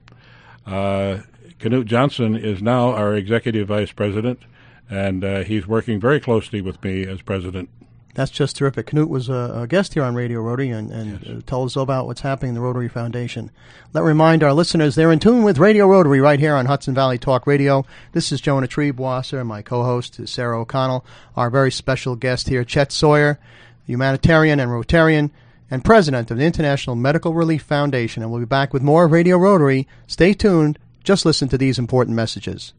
uh, 0.67 1.19
Knut 1.59 1.85
Johnson 1.85 2.35
is 2.35 2.61
now 2.61 2.93
our 2.93 3.15
executive 3.15 3.69
vice 3.69 3.91
president, 3.91 4.41
and 4.89 5.23
uh, 5.23 5.43
he's 5.43 5.65
working 5.65 5.99
very 5.99 6.19
closely 6.19 6.61
with 6.61 6.83
me 6.83 7.03
as 7.05 7.21
president. 7.21 7.69
That's 8.15 8.31
just 8.31 8.57
terrific. 8.57 8.87
Knut 8.87 9.07
was 9.07 9.29
a, 9.29 9.51
a 9.55 9.67
guest 9.67 9.93
here 9.93 10.03
on 10.03 10.15
Radio 10.15 10.41
Rotary 10.41 10.69
and, 10.69 10.91
and 10.91 11.27
uh, 11.27 11.41
told 11.45 11.67
us 11.67 11.77
all 11.77 11.83
about 11.83 12.07
what's 12.07 12.21
happening 12.21 12.49
in 12.49 12.55
the 12.55 12.61
Rotary 12.61 12.89
Foundation. 12.89 13.51
Let 13.93 14.01
me 14.01 14.07
remind 14.07 14.43
our 14.43 14.51
listeners 14.51 14.95
they're 14.95 15.11
in 15.11 15.19
tune 15.19 15.43
with 15.43 15.59
Radio 15.59 15.87
Rotary 15.87 16.19
right 16.19 16.39
here 16.39 16.55
on 16.55 16.65
Hudson 16.65 16.95
Valley 16.95 17.17
Talk 17.19 17.45
Radio. 17.45 17.85
This 18.13 18.31
is 18.31 18.41
Jonah 18.41 18.67
Triebwasser, 18.67 19.45
my 19.45 19.61
co-host 19.61 20.19
is 20.19 20.31
Sarah 20.31 20.59
O'Connell, 20.59 21.05
our 21.37 21.49
very 21.49 21.71
special 21.71 22.15
guest 22.15 22.49
here, 22.49 22.63
Chet 22.63 22.91
Sawyer, 22.91 23.39
humanitarian 23.85 24.59
and 24.59 24.71
Rotarian, 24.71 25.29
and 25.69 25.85
president 25.85 26.31
of 26.31 26.37
the 26.37 26.45
International 26.45 26.95
Medical 26.95 27.35
Relief 27.35 27.61
Foundation. 27.61 28.23
And 28.23 28.31
we'll 28.31 28.41
be 28.41 28.45
back 28.45 28.73
with 28.73 28.81
more 28.81 29.07
Radio 29.07 29.37
Rotary. 29.37 29.87
Stay 30.07 30.33
tuned. 30.33 30.79
Just 31.03 31.25
listen 31.25 31.47
to 31.49 31.57
these 31.57 31.77
important 31.77 32.15
messages. 32.15 32.73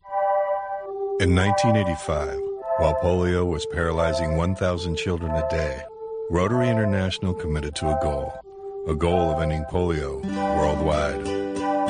In 1.21 1.37
1985, 1.37 2.50
while 2.81 2.95
polio 2.95 3.47
was 3.47 3.66
paralyzing 3.66 4.38
1,000 4.38 4.97
children 4.97 5.31
a 5.33 5.47
day, 5.51 5.83
Rotary 6.31 6.71
International 6.71 7.35
committed 7.35 7.75
to 7.75 7.88
a 7.88 7.99
goal, 8.03 8.33
a 8.88 8.95
goal 8.95 9.31
of 9.31 9.43
ending 9.43 9.66
polio 9.71 10.25
worldwide. 10.57 11.21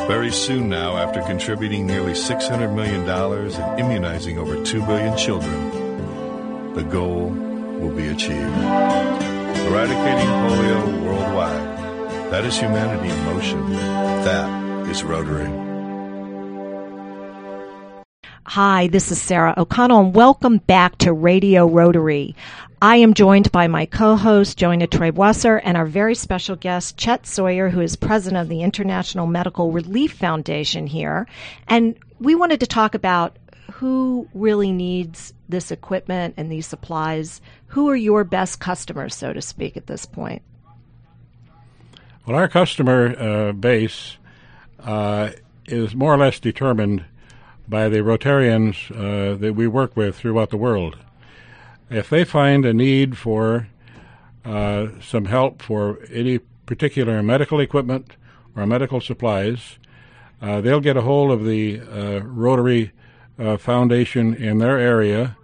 Very 0.09 0.33
soon 0.33 0.69
now, 0.69 0.97
after 0.97 1.23
contributing 1.23 1.87
nearly 1.87 2.13
$600 2.13 2.75
million 2.75 3.09
and 3.09 3.81
immunizing 3.81 4.37
over 4.39 4.65
2 4.65 4.85
billion 4.85 5.17
children, 5.17 6.75
the 6.75 6.83
goal 6.83 7.29
will 7.29 7.95
be 7.95 8.09
achieved. 8.09 8.57
Eradicating 9.71 10.31
polio 10.43 11.05
worldwide. 11.05 12.33
That 12.33 12.45
is 12.45 12.59
humanity 12.59 13.09
in 13.09 13.25
motion. 13.27 13.71
That 13.71 14.89
is 14.89 15.05
Rotary. 15.05 15.70
Hi, 18.55 18.89
this 18.89 19.13
is 19.13 19.23
Sarah 19.23 19.55
O'Connell, 19.57 20.07
and 20.07 20.13
welcome 20.13 20.57
back 20.57 20.99
to 20.99 21.13
Radio 21.13 21.69
Rotary. 21.69 22.35
I 22.83 22.97
am 22.97 23.15
joined 23.15 23.53
by 23.53 23.69
my 23.69 23.87
co-host, 23.87 24.59
Joanna 24.59 24.89
Triebwasser, 24.89 25.61
and 25.63 25.77
our 25.77 25.87
very 25.87 26.17
special 26.17 26.57
guest, 26.57 26.97
Chet 26.97 27.29
Sawyer, 27.29 27.69
who 27.69 27.81
is 27.81 27.95
president 27.95 28.43
of 28.43 28.49
the 28.49 28.63
International 28.63 29.29
Medical 29.29 29.71
Relief 29.71 30.15
Foundation 30.15 30.89
here. 30.89 31.29
And 31.69 31.97
we 32.19 32.35
wanted 32.35 32.59
to 32.59 32.67
talk 32.67 32.97
about 32.97 33.39
who 33.71 34.29
really 34.35 34.73
needs 34.73 35.33
this 35.49 35.71
equipment 35.71 36.35
and 36.37 36.51
these 36.51 36.67
supplies. 36.67 37.41
Who 37.69 37.89
are 37.89 37.95
your 37.95 38.25
best 38.25 38.59
customers, 38.59 39.15
so 39.15 39.33
to 39.33 39.41
speak, 39.41 39.77
at 39.77 39.87
this 39.87 40.07
point? 40.07 40.43
Well, 42.27 42.37
our 42.37 42.49
customer 42.49 43.17
uh, 43.17 43.53
base 43.53 44.17
uh, 44.81 45.31
is 45.67 45.95
more 45.95 46.13
or 46.13 46.19
less 46.19 46.41
determined 46.41 47.05
by 47.71 47.89
the 47.89 47.99
Rotarians 47.99 48.91
uh, 48.91 49.37
that 49.37 49.55
we 49.55 49.67
work 49.67 49.97
with 49.97 50.17
throughout 50.17 50.51
the 50.51 50.57
world. 50.57 50.99
If 51.89 52.11
they 52.11 52.25
find 52.25 52.67
a 52.67 52.75
need 52.75 53.17
for 53.17 53.69
uh, 54.45 54.89
some 55.01 55.25
help 55.27 55.63
for 55.63 56.01
any 56.13 56.39
particular 56.67 57.23
medical 57.23 57.61
equipment 57.61 58.17
or 58.55 58.67
medical 58.67 59.01
supplies, 59.01 59.79
uh, 60.43 60.61
they'll 60.61 60.81
get 60.81 60.97
a 60.97 61.03
hold 61.03 61.31
of 61.31 61.45
the 61.45 61.81
uh, 61.81 62.21
Rotary 62.25 62.93
uh, 63.39 63.57
Foundation 63.57 64.35
in 64.35 64.59
their 64.59 64.79
area. 64.79 65.37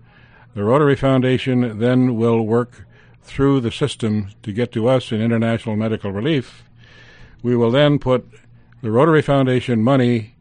The 0.55 0.65
Rotary 0.65 0.97
Foundation 0.97 1.79
then 1.79 2.17
will 2.17 2.43
work 2.43 2.87
through 3.27 3.61
the 3.61 3.73
system 3.73 4.29
to 4.43 4.53
get 4.53 4.73
to 4.73 4.89
us 4.89 5.11
in 5.11 5.21
international 5.21 5.77
medical 5.77 6.13
relief, 6.13 6.65
we 7.43 7.57
will 7.57 7.71
then 7.71 7.99
put 7.99 8.27
the 8.83 8.91
Rotary 8.91 9.23
Foundation 9.23 9.83
money 9.83 10.36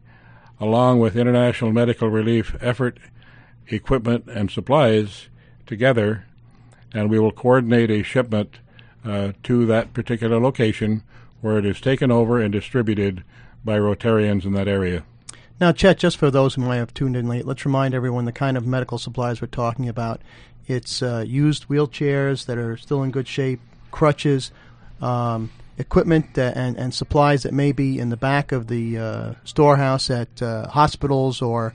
along 0.60 1.00
with 1.00 1.16
international 1.16 1.72
medical 1.72 2.08
relief 2.08 2.56
effort, 2.60 2.98
equipment, 3.68 4.26
and 4.28 4.50
supplies 4.50 5.28
together, 5.66 6.24
and 6.92 7.10
we 7.10 7.18
will 7.18 7.32
coordinate 7.32 7.90
a 7.90 8.02
shipment 8.02 8.58
uh, 9.04 9.32
to 9.42 9.66
that 9.66 9.92
particular 9.92 10.40
location 10.40 11.02
where 11.40 11.58
it 11.58 11.66
is 11.66 11.80
taken 11.80 12.10
over 12.10 12.40
and 12.40 12.52
distributed 12.52 13.22
by 13.64 13.78
Rotarians 13.78 14.44
in 14.44 14.52
that 14.52 14.68
area. 14.68 15.04
Now, 15.60 15.72
Chet, 15.72 15.98
just 15.98 16.18
for 16.18 16.30
those 16.30 16.54
who 16.54 16.62
might 16.62 16.76
have 16.76 16.92
tuned 16.92 17.16
in 17.16 17.28
late, 17.28 17.46
let's 17.46 17.64
remind 17.64 17.94
everyone 17.94 18.26
the 18.26 18.32
kind 18.32 18.56
of 18.56 18.66
medical 18.66 18.98
supplies 18.98 19.40
we're 19.40 19.48
talking 19.48 19.88
about. 19.88 20.20
It's 20.66 21.02
uh, 21.02 21.24
used 21.26 21.68
wheelchairs 21.68 22.46
that 22.46 22.58
are 22.58 22.76
still 22.76 23.02
in 23.02 23.10
good 23.10 23.28
shape, 23.28 23.60
crutches, 23.90 24.50
um, 25.00 25.50
equipment 25.78 26.38
and, 26.38 26.76
and 26.76 26.94
supplies 26.94 27.42
that 27.42 27.52
may 27.52 27.72
be 27.72 27.98
in 27.98 28.08
the 28.08 28.16
back 28.16 28.52
of 28.52 28.68
the 28.68 28.98
uh, 28.98 29.32
storehouse 29.44 30.10
at 30.10 30.42
uh, 30.42 30.68
hospitals 30.68 31.42
or 31.42 31.74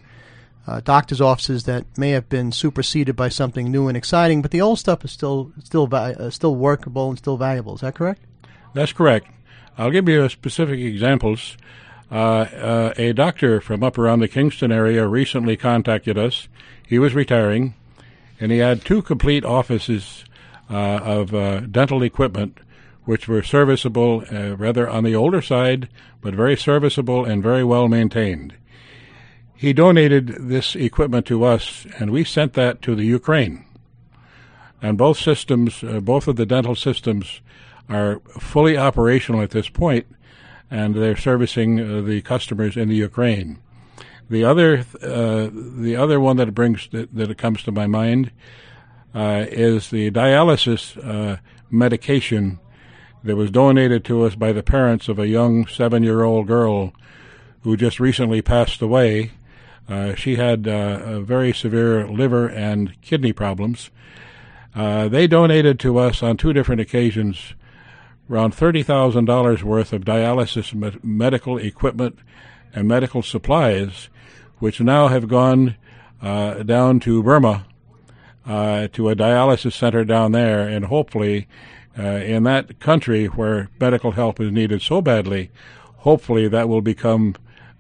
uh, 0.68 0.80
doctors' 0.82 1.22
offices 1.22 1.64
that 1.64 1.86
may 1.98 2.12
have 2.12 2.30
been 2.30 2.52
superseded 2.52 3.16
by 3.16 3.30
something 3.30 3.72
new 3.72 3.88
and 3.88 3.98
exciting, 3.98 4.42
but 4.42 4.52
the 4.52 4.62
old 4.62 4.80
stuff 4.80 5.04
is 5.04 5.12
still 5.12 5.52
still 5.64 5.88
uh, 5.92 6.30
still 6.30 6.56
workable 6.56 7.10
and 7.10 7.18
still 7.18 7.38
valuable. 7.38 7.76
Is 7.76 7.82
that 7.82 7.96
correct? 7.96 8.22
That's 8.74 8.94
correct. 8.94 9.28
I'll 9.78 9.92
give 9.92 10.08
you 10.08 10.28
specific 10.30 10.80
examples. 10.80 11.58
Uh, 12.12 12.16
uh, 12.16 12.94
a 12.98 13.14
doctor 13.14 13.62
from 13.62 13.84
up 13.84 13.98
around 13.98 14.20
the 14.20 14.28
Kingston 14.28 14.72
area 14.72 15.08
recently 15.08 15.56
contacted 15.56 16.18
us. 16.18 16.50
He 16.86 17.00
was 17.00 17.16
retiring, 17.16 17.74
and 18.40 18.52
he 18.52 18.58
had 18.58 18.84
two 18.84 19.02
complete 19.02 19.46
offices 19.46 20.26
of 20.70 21.32
dental 21.72 22.04
equipment 22.04 22.60
which 23.06 23.28
were 23.28 23.44
serviceable, 23.44 24.24
uh, 24.32 24.56
rather 24.56 24.90
on 24.90 25.04
the 25.04 25.16
older 25.16 25.42
side, 25.42 25.90
but 26.22 26.36
very 26.36 26.56
serviceable 26.56 27.26
and 27.26 27.42
very 27.42 27.64
well 27.64 27.88
maintained. 27.88 28.54
He 29.56 29.74
donated 29.74 30.28
this 30.50 30.76
equipment 30.76 31.26
to 31.28 31.44
us, 31.44 31.86
and 32.00 32.12
we 32.12 32.24
sent 32.24 32.54
that 32.54 32.82
to 32.84 32.96
the 32.96 33.06
Ukraine. 33.06 33.66
And 34.82 34.98
both 34.98 35.20
systems, 35.20 35.84
uh, 35.84 36.00
both 36.00 36.28
of 36.28 36.36
the 36.36 36.46
dental 36.46 36.76
systems, 36.76 37.42
are 37.88 38.22
fully 38.40 38.78
operational 38.78 39.42
at 39.42 39.52
this 39.52 39.70
point, 39.70 40.08
and 40.72 40.96
they're 40.96 41.18
servicing 41.18 41.80
uh, 41.80 42.02
the 42.02 42.22
customers 42.22 42.78
in 42.78 42.90
the 42.90 42.96
Ukraine. 42.96 43.60
The 44.30 44.46
other, 44.46 44.86
uh, 45.04 45.50
the 45.52 45.96
other 45.98 46.20
one 46.20 46.38
that 46.38 46.56
brings 46.56 46.88
that, 46.92 47.14
that 47.14 47.38
comes 47.38 47.64
to 47.64 47.72
my 47.72 47.86
mind 47.86 48.32
uh, 49.14 49.46
is 49.50 49.90
the 49.90 50.10
dialysis 50.10 50.98
uh, 51.06 51.38
medication 51.70 52.60
that 53.24 53.36
was 53.36 53.52
donated 53.52 54.04
to 54.06 54.24
us 54.24 54.36
by 54.36 54.52
the 54.52 54.64
parents 54.64 55.08
of 55.08 55.20
a 55.20 55.28
young 55.28 55.68
seven 55.68 56.04
year 56.04 56.24
old 56.24 56.48
girl 56.48 56.94
who 57.62 57.78
just 57.78 58.00
recently 58.00 58.42
passed 58.42 58.82
away. 58.82 59.32
Uh, 59.88 60.16
she 60.16 60.36
had 60.36 60.68
uh, 60.68 61.20
very 61.22 61.54
severe 61.54 62.08
liver 62.08 62.48
and 62.48 63.00
kidney 63.02 63.34
problems. 63.34 63.90
Uh, 64.74 65.08
they 65.08 65.28
donated 65.28 65.80
to 65.80 65.98
us 65.98 66.24
on 66.24 66.38
two 66.38 66.54
different 66.54 66.82
occasions 66.82 67.54
around 68.30 68.56
$30,000 68.56 69.64
worth 69.64 69.92
of 69.92 70.06
dialysis 70.06 70.74
me- 70.74 70.98
medical 71.04 71.58
equipment 71.58 72.18
and 72.74 72.88
medical 72.88 73.22
supplies, 73.22 74.08
which 74.60 74.80
now 74.80 75.10
have 75.10 75.28
gone 75.28 75.76
uh, 76.22 76.64
down 76.64 77.00
to 77.02 77.22
Burma 77.22 77.66
uh, 78.46 78.88
to 78.94 79.10
a 79.10 79.16
dialysis 79.16 79.74
center 79.74 80.06
down 80.06 80.32
there, 80.32 80.68
and 80.68 80.86
hopefully 80.86 81.48
uh, 81.98 82.04
in 82.04 82.44
that 82.44 82.80
country 82.80 83.26
where 83.26 83.70
medical 83.80 84.12
help 84.12 84.40
is 84.40 84.52
needed 84.52 84.82
so 84.82 85.02
badly, 85.02 85.52
hopefully 85.98 86.48
that 86.48 86.70
will 86.70 86.82
become 86.82 87.36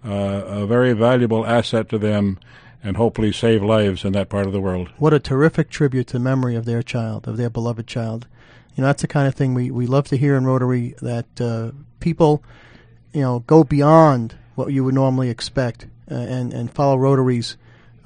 uh, 0.05 0.09
a 0.09 0.65
very 0.65 0.93
valuable 0.93 1.45
asset 1.45 1.89
to 1.89 1.97
them 1.97 2.39
and 2.83 2.97
hopefully 2.97 3.31
save 3.31 3.63
lives 3.63 4.03
in 4.03 4.13
that 4.13 4.29
part 4.29 4.47
of 4.47 4.53
the 4.53 4.61
world. 4.61 4.89
What 4.97 5.13
a 5.13 5.19
terrific 5.19 5.69
tribute 5.69 6.07
to 6.07 6.13
the 6.13 6.19
memory 6.19 6.55
of 6.55 6.65
their 6.65 6.81
child, 6.81 7.27
of 7.27 7.37
their 7.37 7.49
beloved 7.49 7.87
child. 7.87 8.27
You 8.75 8.81
know, 8.81 8.87
that's 8.87 9.01
the 9.01 9.07
kind 9.07 9.27
of 9.27 9.35
thing 9.35 9.53
we, 9.53 9.69
we 9.69 9.85
love 9.85 10.07
to 10.07 10.17
hear 10.17 10.35
in 10.35 10.45
Rotary 10.45 10.95
that 11.01 11.39
uh, 11.39 11.71
people, 11.99 12.43
you 13.13 13.21
know, 13.21 13.39
go 13.39 13.63
beyond 13.63 14.35
what 14.55 14.69
you 14.69 14.83
would 14.83 14.95
normally 14.95 15.29
expect 15.29 15.85
uh, 16.09 16.15
and, 16.15 16.53
and 16.53 16.71
follow 16.71 16.97
Rotary's 16.97 17.57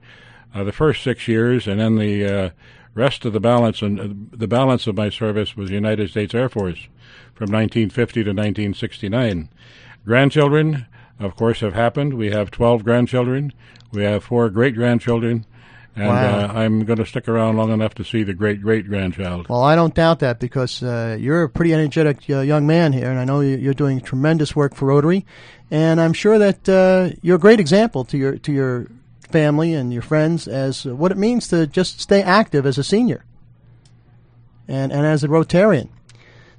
uh, 0.54 0.64
the 0.64 0.72
first 0.72 1.02
six 1.02 1.28
years, 1.28 1.66
and 1.66 1.78
then 1.78 1.96
the 1.96 2.54
rest 2.94 3.26
of 3.26 3.34
the 3.34 3.40
balance 3.40 3.82
and 3.82 4.30
the 4.32 4.48
balance 4.48 4.86
of 4.86 4.96
my 4.96 5.10
service 5.10 5.54
was 5.54 5.68
the 5.68 5.74
United 5.74 6.08
States 6.08 6.34
Air 6.34 6.48
Force 6.48 6.88
from 7.34 7.50
1950 7.50 8.24
to 8.24 8.30
1969. 8.30 9.48
Grandchildren, 10.04 10.86
of 11.18 11.36
course, 11.36 11.60
have 11.60 11.74
happened. 11.74 12.14
We 12.14 12.30
have 12.30 12.50
12 12.50 12.84
grandchildren. 12.84 13.52
We 13.92 14.04
have 14.04 14.24
four 14.24 14.48
great 14.50 14.74
grandchildren. 14.74 15.46
And 15.96 16.08
wow. 16.08 16.38
uh, 16.38 16.52
I'm 16.52 16.84
going 16.84 16.98
to 16.98 17.06
stick 17.06 17.28
around 17.28 17.56
long 17.56 17.70
enough 17.70 17.94
to 17.94 18.04
see 18.04 18.24
the 18.24 18.34
great 18.34 18.60
great 18.60 18.88
grandchild. 18.88 19.48
Well, 19.48 19.62
I 19.62 19.76
don't 19.76 19.94
doubt 19.94 20.18
that 20.20 20.40
because 20.40 20.82
uh, 20.82 21.16
you're 21.20 21.44
a 21.44 21.48
pretty 21.48 21.72
energetic 21.72 22.18
uh, 22.28 22.40
young 22.40 22.66
man 22.66 22.92
here, 22.92 23.08
and 23.08 23.18
I 23.20 23.24
know 23.24 23.40
you're 23.40 23.74
doing 23.74 24.00
tremendous 24.00 24.56
work 24.56 24.74
for 24.74 24.86
Rotary. 24.86 25.24
And 25.70 26.00
I'm 26.00 26.12
sure 26.12 26.36
that 26.38 26.68
uh, 26.68 27.16
you're 27.22 27.36
a 27.36 27.40
great 27.40 27.60
example 27.60 28.04
to 28.06 28.18
your 28.18 28.36
to 28.38 28.52
your 28.52 28.88
family 29.30 29.74
and 29.74 29.92
your 29.92 30.02
friends 30.02 30.48
as 30.48 30.84
what 30.84 31.12
it 31.12 31.18
means 31.18 31.46
to 31.48 31.66
just 31.66 32.00
stay 32.00 32.22
active 32.22 32.66
as 32.66 32.76
a 32.76 32.84
senior 32.84 33.24
and 34.66 34.92
and 34.92 35.06
as 35.06 35.22
a 35.22 35.28
Rotarian. 35.28 35.88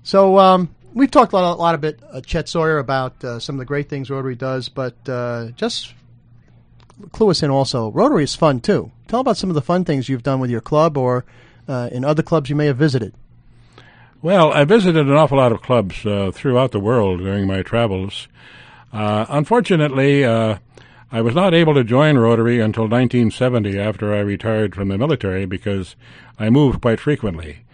So 0.05 0.37
um, 0.37 0.69
we've 0.93 1.09
talked 1.09 1.33
a 1.33 1.35
lot, 1.35 1.53
a 1.53 1.59
lot 1.59 1.81
bit, 1.81 1.99
uh, 2.11 2.21
Chet 2.21 2.47
Sawyer, 2.47 2.77
about 2.77 3.23
uh, 3.23 3.39
some 3.39 3.55
of 3.55 3.59
the 3.59 3.65
great 3.65 3.89
things 3.89 4.11
Rotary 4.11 4.35
does, 4.35 4.69
but 4.69 4.93
uh, 5.09 5.47
just 5.55 5.95
clue 7.11 7.31
us 7.31 7.41
in 7.41 7.49
also. 7.49 7.89
Rotary 7.89 8.23
is 8.23 8.35
fun 8.35 8.59
too. 8.59 8.91
Tell 9.07 9.19
about 9.19 9.35
some 9.35 9.49
of 9.49 9.55
the 9.55 9.63
fun 9.63 9.83
things 9.83 10.07
you've 10.07 10.21
done 10.21 10.39
with 10.39 10.51
your 10.51 10.61
club 10.61 10.95
or 10.95 11.25
uh, 11.67 11.89
in 11.91 12.05
other 12.05 12.21
clubs 12.21 12.51
you 12.51 12.55
may 12.55 12.67
have 12.67 12.77
visited. 12.77 13.15
Well, 14.21 14.53
I 14.53 14.63
visited 14.63 15.07
an 15.07 15.13
awful 15.13 15.39
lot 15.39 15.51
of 15.51 15.63
clubs 15.63 16.05
uh, 16.05 16.29
throughout 16.31 16.71
the 16.71 16.79
world 16.79 17.21
during 17.21 17.47
my 17.47 17.63
travels. 17.63 18.27
Uh, 18.93 19.25
unfortunately, 19.27 20.23
I 20.23 20.59
was 21.21 21.33
not 21.33 21.55
able 21.55 21.73
to 21.73 21.83
join 21.83 22.19
Rotary 22.19 22.59
until 22.59 22.83
1970 22.83 23.79
after 23.79 24.13
I 24.13 24.19
retired 24.19 24.75
from 24.75 24.89
the 24.89 24.99
military 24.99 25.47
because 25.47 25.95
I 26.37 26.51
moved 26.51 26.81
quite 26.81 26.99
frequently. 26.99 27.64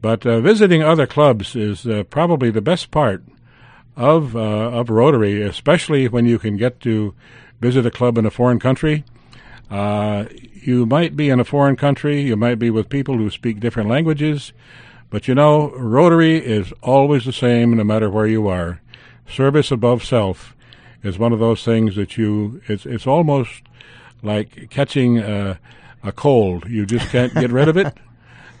But 0.00 0.26
uh, 0.26 0.40
visiting 0.40 0.82
other 0.82 1.06
clubs 1.06 1.56
is 1.56 1.86
uh, 1.86 2.04
probably 2.04 2.50
the 2.50 2.60
best 2.60 2.90
part 2.90 3.22
of 3.96 4.36
uh, 4.36 4.40
of 4.40 4.90
Rotary, 4.90 5.42
especially 5.42 6.06
when 6.08 6.26
you 6.26 6.38
can 6.38 6.56
get 6.56 6.80
to 6.80 7.14
visit 7.60 7.86
a 7.86 7.90
club 7.90 8.18
in 8.18 8.26
a 8.26 8.30
foreign 8.30 8.58
country. 8.58 9.04
You 9.70 10.84
might 10.84 11.14
be 11.14 11.28
in 11.30 11.38
a 11.38 11.44
foreign 11.44 11.76
country, 11.76 12.20
you 12.22 12.34
might 12.34 12.58
be 12.58 12.70
with 12.70 12.88
people 12.88 13.16
who 13.16 13.30
speak 13.30 13.60
different 13.60 13.88
languages, 13.88 14.52
but 15.10 15.28
you 15.28 15.34
know, 15.36 15.70
Rotary 15.76 16.44
is 16.44 16.72
always 16.82 17.24
the 17.24 17.32
same 17.32 17.76
no 17.76 17.84
matter 17.84 18.10
where 18.10 18.26
you 18.26 18.48
are. 18.48 18.80
Service 19.28 19.70
above 19.70 20.04
self 20.04 20.56
is 21.04 21.18
one 21.18 21.32
of 21.32 21.38
those 21.38 21.64
things 21.64 21.94
that 21.94 22.18
you, 22.18 22.60
it's, 22.66 22.84
it's 22.84 23.06
almost 23.06 23.62
like 24.24 24.68
catching 24.70 25.18
a, 25.18 25.60
a 26.02 26.10
cold. 26.10 26.68
You 26.68 26.84
just 26.84 27.08
can't 27.10 27.32
get 27.32 27.52
rid 27.52 27.68
of 27.68 27.76
it, 27.76 27.96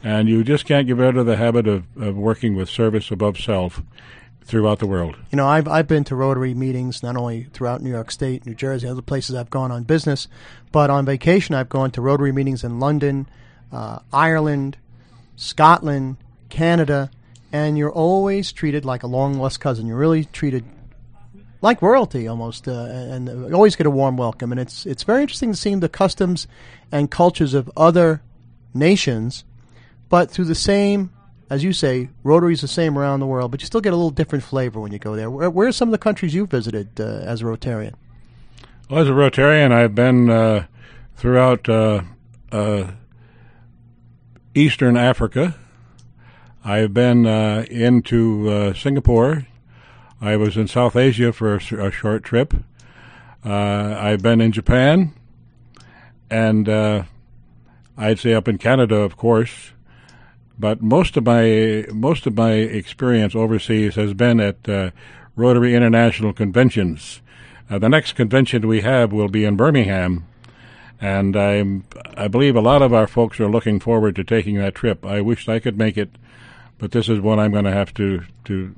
and 0.02 0.28
you 0.28 0.44
just 0.44 0.66
can't 0.66 0.86
get 0.86 1.00
out 1.00 1.16
of 1.16 1.26
the 1.26 1.36
habit 1.36 1.66
of, 1.66 1.84
of 2.00 2.16
working 2.16 2.54
with 2.54 2.68
service 2.68 3.10
above 3.10 3.38
self 3.38 3.82
throughout 4.44 4.78
the 4.78 4.86
world. 4.86 5.16
You 5.30 5.36
know, 5.36 5.46
I've 5.46 5.66
I've 5.68 5.88
been 5.88 6.04
to 6.04 6.16
Rotary 6.16 6.54
meetings 6.54 7.02
not 7.02 7.16
only 7.16 7.44
throughout 7.52 7.82
New 7.82 7.90
York 7.90 8.10
State, 8.10 8.46
New 8.46 8.54
Jersey, 8.54 8.86
other 8.88 9.02
places 9.02 9.34
I've 9.34 9.50
gone 9.50 9.72
on 9.72 9.82
business, 9.82 10.28
but 10.72 10.88
on 10.90 11.04
vacation 11.04 11.54
I've 11.54 11.68
gone 11.68 11.90
to 11.92 12.00
Rotary 12.00 12.32
meetings 12.32 12.62
in 12.62 12.78
London, 12.78 13.28
uh, 13.72 13.98
Ireland, 14.12 14.76
Scotland, 15.34 16.16
Canada, 16.48 17.10
and 17.52 17.76
you're 17.76 17.92
always 17.92 18.52
treated 18.52 18.84
like 18.84 19.02
a 19.02 19.06
long 19.06 19.34
lost 19.34 19.60
cousin. 19.60 19.86
You're 19.86 19.98
really 19.98 20.24
treated 20.26 20.64
like 21.62 21.82
royalty 21.82 22.28
almost, 22.28 22.68
uh, 22.68 22.72
and 22.72 23.52
always 23.52 23.76
get 23.76 23.86
a 23.86 23.90
warm 23.90 24.16
welcome. 24.16 24.52
And 24.52 24.60
it's 24.60 24.86
it's 24.86 25.02
very 25.02 25.22
interesting 25.22 25.52
to 25.52 25.58
see 25.58 25.74
the 25.74 25.88
customs 25.88 26.46
and 26.92 27.10
cultures 27.10 27.54
of 27.54 27.70
other 27.76 28.22
nations, 28.72 29.44
but 30.08 30.30
through 30.30 30.46
the 30.46 30.54
same 30.54 31.10
as 31.48 31.62
you 31.62 31.72
say, 31.72 32.08
Rotary's 32.24 32.60
the 32.60 32.68
same 32.68 32.98
around 32.98 33.20
the 33.20 33.26
world, 33.26 33.50
but 33.50 33.60
you 33.60 33.66
still 33.66 33.80
get 33.80 33.92
a 33.92 33.96
little 33.96 34.10
different 34.10 34.42
flavor 34.42 34.80
when 34.80 34.92
you 34.92 34.98
go 34.98 35.14
there. 35.14 35.30
Where, 35.30 35.48
where 35.48 35.68
are 35.68 35.72
some 35.72 35.88
of 35.88 35.92
the 35.92 35.98
countries 35.98 36.34
you've 36.34 36.50
visited 36.50 37.00
uh, 37.00 37.04
as 37.04 37.42
a 37.42 37.44
Rotarian? 37.44 37.94
Well, 38.90 39.00
as 39.00 39.08
a 39.08 39.12
Rotarian, 39.12 39.72
I've 39.72 39.94
been 39.94 40.28
uh, 40.30 40.66
throughout 41.16 41.68
uh, 41.68 42.02
uh 42.50 42.90
Eastern 44.54 44.96
Africa. 44.96 45.54
I've 46.64 46.94
been 46.94 47.26
uh, 47.26 47.66
into 47.70 48.48
uh, 48.50 48.74
Singapore. 48.74 49.46
I 50.20 50.36
was 50.36 50.56
in 50.56 50.66
South 50.66 50.96
Asia 50.96 51.32
for 51.32 51.54
a, 51.54 51.86
a 51.86 51.90
short 51.90 52.24
trip. 52.24 52.54
I've 53.44 54.22
been 54.22 54.40
in 54.40 54.50
Japan, 54.50 55.12
and 56.28 56.68
I'd 57.96 58.18
say 58.18 58.34
up 58.34 58.48
in 58.48 58.58
Canada, 58.58 58.96
of 58.96 59.16
course. 59.16 59.72
But 60.58 60.80
most 60.80 61.16
of 61.16 61.24
my 61.24 61.86
most 61.92 62.26
of 62.26 62.36
my 62.36 62.52
experience 62.52 63.34
overseas 63.34 63.94
has 63.96 64.14
been 64.14 64.40
at 64.40 64.68
uh, 64.68 64.90
Rotary 65.34 65.74
International 65.74 66.32
conventions. 66.32 67.20
Uh, 67.68 67.78
the 67.78 67.88
next 67.88 68.12
convention 68.12 68.66
we 68.66 68.80
have 68.80 69.12
will 69.12 69.28
be 69.28 69.44
in 69.44 69.56
Birmingham, 69.56 70.26
and 71.00 71.36
I 71.36 71.82
I 72.16 72.28
believe 72.28 72.56
a 72.56 72.60
lot 72.60 72.80
of 72.80 72.94
our 72.94 73.06
folks 73.06 73.38
are 73.38 73.50
looking 73.50 73.80
forward 73.80 74.16
to 74.16 74.24
taking 74.24 74.56
that 74.56 74.74
trip. 74.74 75.04
I 75.04 75.20
wish 75.20 75.48
I 75.48 75.58
could 75.58 75.76
make 75.76 75.98
it, 75.98 76.10
but 76.78 76.92
this 76.92 77.08
is 77.08 77.20
one 77.20 77.38
I'm 77.38 77.52
going 77.52 77.64
to 77.64 77.72
have 77.72 77.92
to 77.94 78.22
to 78.44 78.74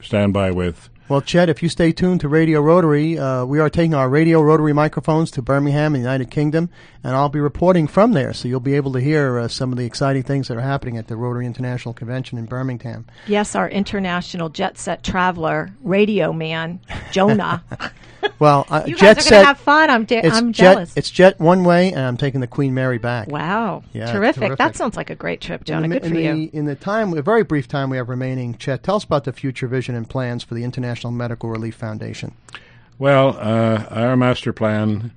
stand 0.00 0.32
by 0.32 0.50
with. 0.50 0.88
Well, 1.08 1.22
Chet, 1.22 1.48
if 1.48 1.62
you 1.62 1.70
stay 1.70 1.92
tuned 1.92 2.20
to 2.20 2.28
Radio 2.28 2.60
Rotary, 2.60 3.18
uh, 3.18 3.46
we 3.46 3.60
are 3.60 3.70
taking 3.70 3.94
our 3.94 4.10
Radio 4.10 4.42
Rotary 4.42 4.74
microphones 4.74 5.30
to 5.30 5.40
Birmingham 5.40 5.94
in 5.94 6.02
the 6.02 6.06
United 6.06 6.30
Kingdom, 6.30 6.68
and 7.02 7.16
I'll 7.16 7.30
be 7.30 7.40
reporting 7.40 7.86
from 7.86 8.12
there, 8.12 8.34
so 8.34 8.46
you'll 8.46 8.60
be 8.60 8.74
able 8.74 8.92
to 8.92 9.00
hear 9.00 9.38
uh, 9.38 9.48
some 9.48 9.72
of 9.72 9.78
the 9.78 9.86
exciting 9.86 10.22
things 10.22 10.48
that 10.48 10.58
are 10.58 10.60
happening 10.60 10.98
at 10.98 11.06
the 11.06 11.16
Rotary 11.16 11.46
International 11.46 11.94
Convention 11.94 12.36
in 12.36 12.44
Birmingham. 12.44 13.06
Yes, 13.26 13.54
our 13.54 13.70
international 13.70 14.50
jet 14.50 14.76
set 14.76 15.02
traveler, 15.02 15.70
radio 15.82 16.30
man, 16.30 16.78
Jonah. 17.10 17.64
Well, 18.40 18.66
uh, 18.68 18.84
you 18.86 18.94
Jet 18.94 19.16
guys 19.16 19.18
are 19.18 19.28
set. 19.28 19.30
gonna 19.30 19.44
have 19.46 19.58
fun. 19.58 19.90
I'm, 19.90 20.04
de- 20.04 20.24
it's 20.24 20.36
I'm 20.36 20.52
jet, 20.52 20.74
jealous. 20.74 20.96
It's 20.96 21.10
Jet 21.10 21.40
one 21.40 21.64
way, 21.64 21.90
and 21.92 22.00
I'm 22.00 22.16
taking 22.16 22.40
the 22.40 22.46
Queen 22.46 22.72
Mary 22.72 22.98
back. 22.98 23.26
wow, 23.28 23.82
Yeah, 23.92 24.12
terrific. 24.12 24.40
terrific. 24.42 24.58
That 24.58 24.76
sounds 24.76 24.96
like 24.96 25.10
a 25.10 25.16
great 25.16 25.40
trip, 25.40 25.64
Jonah. 25.64 25.84
in 25.84 25.90
the, 25.90 26.00
Good 26.00 26.08
for 26.10 26.14
in 26.18 26.38
you. 26.42 26.50
In 26.52 26.64
the 26.66 26.76
time, 26.76 27.12
a 27.18 27.22
very 27.22 27.42
brief 27.42 27.66
time 27.66 27.90
we 27.90 27.96
have 27.96 28.08
remaining, 28.08 28.56
Chet, 28.56 28.84
tell 28.84 28.94
us 28.96 29.02
about 29.04 29.24
the 29.24 29.32
future 29.32 29.66
vision 29.66 29.94
and 29.96 30.08
plans 30.08 30.44
for 30.44 30.54
the 30.54 30.62
International 30.62 31.12
Medical 31.12 31.50
Relief 31.50 31.74
Foundation. 31.74 32.32
Well, 32.98 33.36
uh, 33.38 33.86
our 33.90 34.16
master 34.16 34.52
plan 34.52 35.12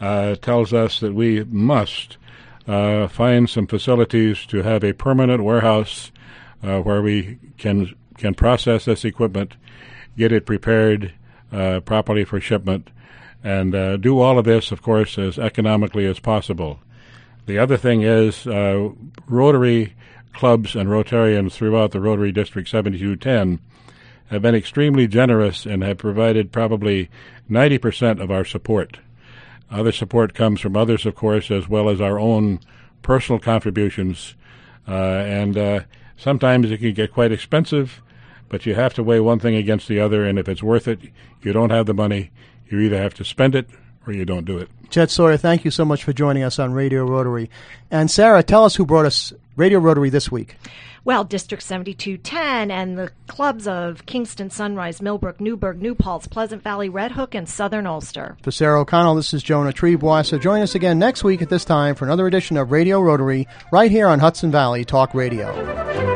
uh, 0.00 0.36
tells 0.36 0.72
us 0.72 1.00
that 1.00 1.12
we 1.14 1.42
must 1.44 2.18
uh, 2.68 3.08
find 3.08 3.50
some 3.50 3.66
facilities 3.66 4.46
to 4.46 4.62
have 4.62 4.84
a 4.84 4.92
permanent 4.92 5.42
warehouse 5.42 6.12
uh, 6.62 6.78
where 6.80 7.02
we 7.02 7.38
can 7.58 7.94
can 8.16 8.34
process 8.34 8.84
this 8.84 9.04
equipment, 9.04 9.56
get 10.16 10.30
it 10.30 10.44
prepared 10.46 11.12
uh, 11.52 11.80
properly 11.80 12.24
for 12.24 12.40
shipment, 12.40 12.90
and 13.42 13.74
uh, 13.74 13.96
do 13.96 14.20
all 14.20 14.38
of 14.38 14.44
this, 14.44 14.70
of 14.72 14.82
course, 14.82 15.18
as 15.18 15.38
economically 15.38 16.06
as 16.06 16.18
possible. 16.18 16.80
The 17.46 17.58
other 17.58 17.76
thing 17.76 18.02
is 18.02 18.46
uh, 18.46 18.90
Rotary 19.26 19.94
clubs 20.32 20.76
and 20.76 20.88
Rotarians 20.88 21.52
throughout 21.52 21.90
the 21.90 22.00
Rotary 22.00 22.32
District 22.32 22.68
7210 22.68 23.58
have 24.28 24.42
been 24.42 24.54
extremely 24.54 25.08
generous 25.08 25.66
and 25.66 25.82
have 25.82 25.98
provided 25.98 26.52
probably 26.52 27.10
90% 27.50 28.20
of 28.22 28.30
our 28.30 28.44
support. 28.44 28.98
Other 29.70 29.92
support 29.92 30.34
comes 30.34 30.60
from 30.60 30.76
others, 30.76 31.04
of 31.04 31.14
course, 31.14 31.50
as 31.50 31.68
well 31.68 31.88
as 31.88 32.00
our 32.00 32.18
own 32.18 32.60
personal 33.02 33.40
contributions. 33.40 34.34
Uh, 34.86 34.92
and 34.92 35.58
uh, 35.58 35.80
sometimes 36.16 36.70
it 36.70 36.78
can 36.78 36.94
get 36.94 37.12
quite 37.12 37.32
expensive, 37.32 38.00
but 38.50 38.66
you 38.66 38.74
have 38.74 38.92
to 38.94 39.02
weigh 39.02 39.20
one 39.20 39.38
thing 39.38 39.54
against 39.54 39.88
the 39.88 40.00
other, 40.00 40.26
and 40.26 40.38
if 40.38 40.48
it's 40.48 40.62
worth 40.62 40.86
it, 40.86 40.98
you 41.40 41.54
don't 41.54 41.70
have 41.70 41.86
the 41.86 41.94
money. 41.94 42.30
You 42.68 42.80
either 42.80 42.98
have 42.98 43.14
to 43.14 43.24
spend 43.24 43.54
it 43.54 43.70
or 44.06 44.12
you 44.12 44.26
don't 44.26 44.44
do 44.44 44.58
it. 44.58 44.68
Chet 44.90 45.10
Sawyer, 45.10 45.36
thank 45.36 45.64
you 45.64 45.70
so 45.70 45.84
much 45.84 46.04
for 46.04 46.12
joining 46.12 46.42
us 46.42 46.58
on 46.58 46.72
Radio 46.72 47.04
Rotary. 47.04 47.48
And 47.90 48.10
Sarah, 48.10 48.42
tell 48.42 48.64
us 48.64 48.74
who 48.74 48.84
brought 48.84 49.06
us 49.06 49.32
Radio 49.56 49.78
Rotary 49.78 50.10
this 50.10 50.30
week. 50.30 50.56
Well, 51.04 51.24
District 51.24 51.62
7210 51.62 52.70
and 52.70 52.98
the 52.98 53.10
clubs 53.26 53.66
of 53.66 54.04
Kingston, 54.04 54.50
Sunrise, 54.50 55.00
Millbrook, 55.00 55.40
Newburgh, 55.40 55.80
New 55.80 55.94
Paltz, 55.94 56.26
Pleasant 56.26 56.62
Valley, 56.62 56.90
Red 56.90 57.12
Hook, 57.12 57.34
and 57.34 57.48
Southern 57.48 57.86
Ulster. 57.86 58.36
For 58.42 58.50
Sarah 58.50 58.80
O'Connell, 58.80 59.14
this 59.14 59.32
is 59.32 59.42
Jonah 59.42 59.72
Triebwasser. 59.72 60.26
So 60.26 60.38
join 60.38 60.60
us 60.60 60.74
again 60.74 60.98
next 60.98 61.24
week 61.24 61.40
at 61.40 61.48
this 61.48 61.64
time 61.64 61.94
for 61.94 62.04
another 62.04 62.26
edition 62.26 62.56
of 62.58 62.70
Radio 62.70 63.00
Rotary 63.00 63.48
right 63.72 63.90
here 63.90 64.08
on 64.08 64.18
Hudson 64.18 64.50
Valley 64.50 64.84
Talk 64.84 65.14
Radio. 65.14 66.09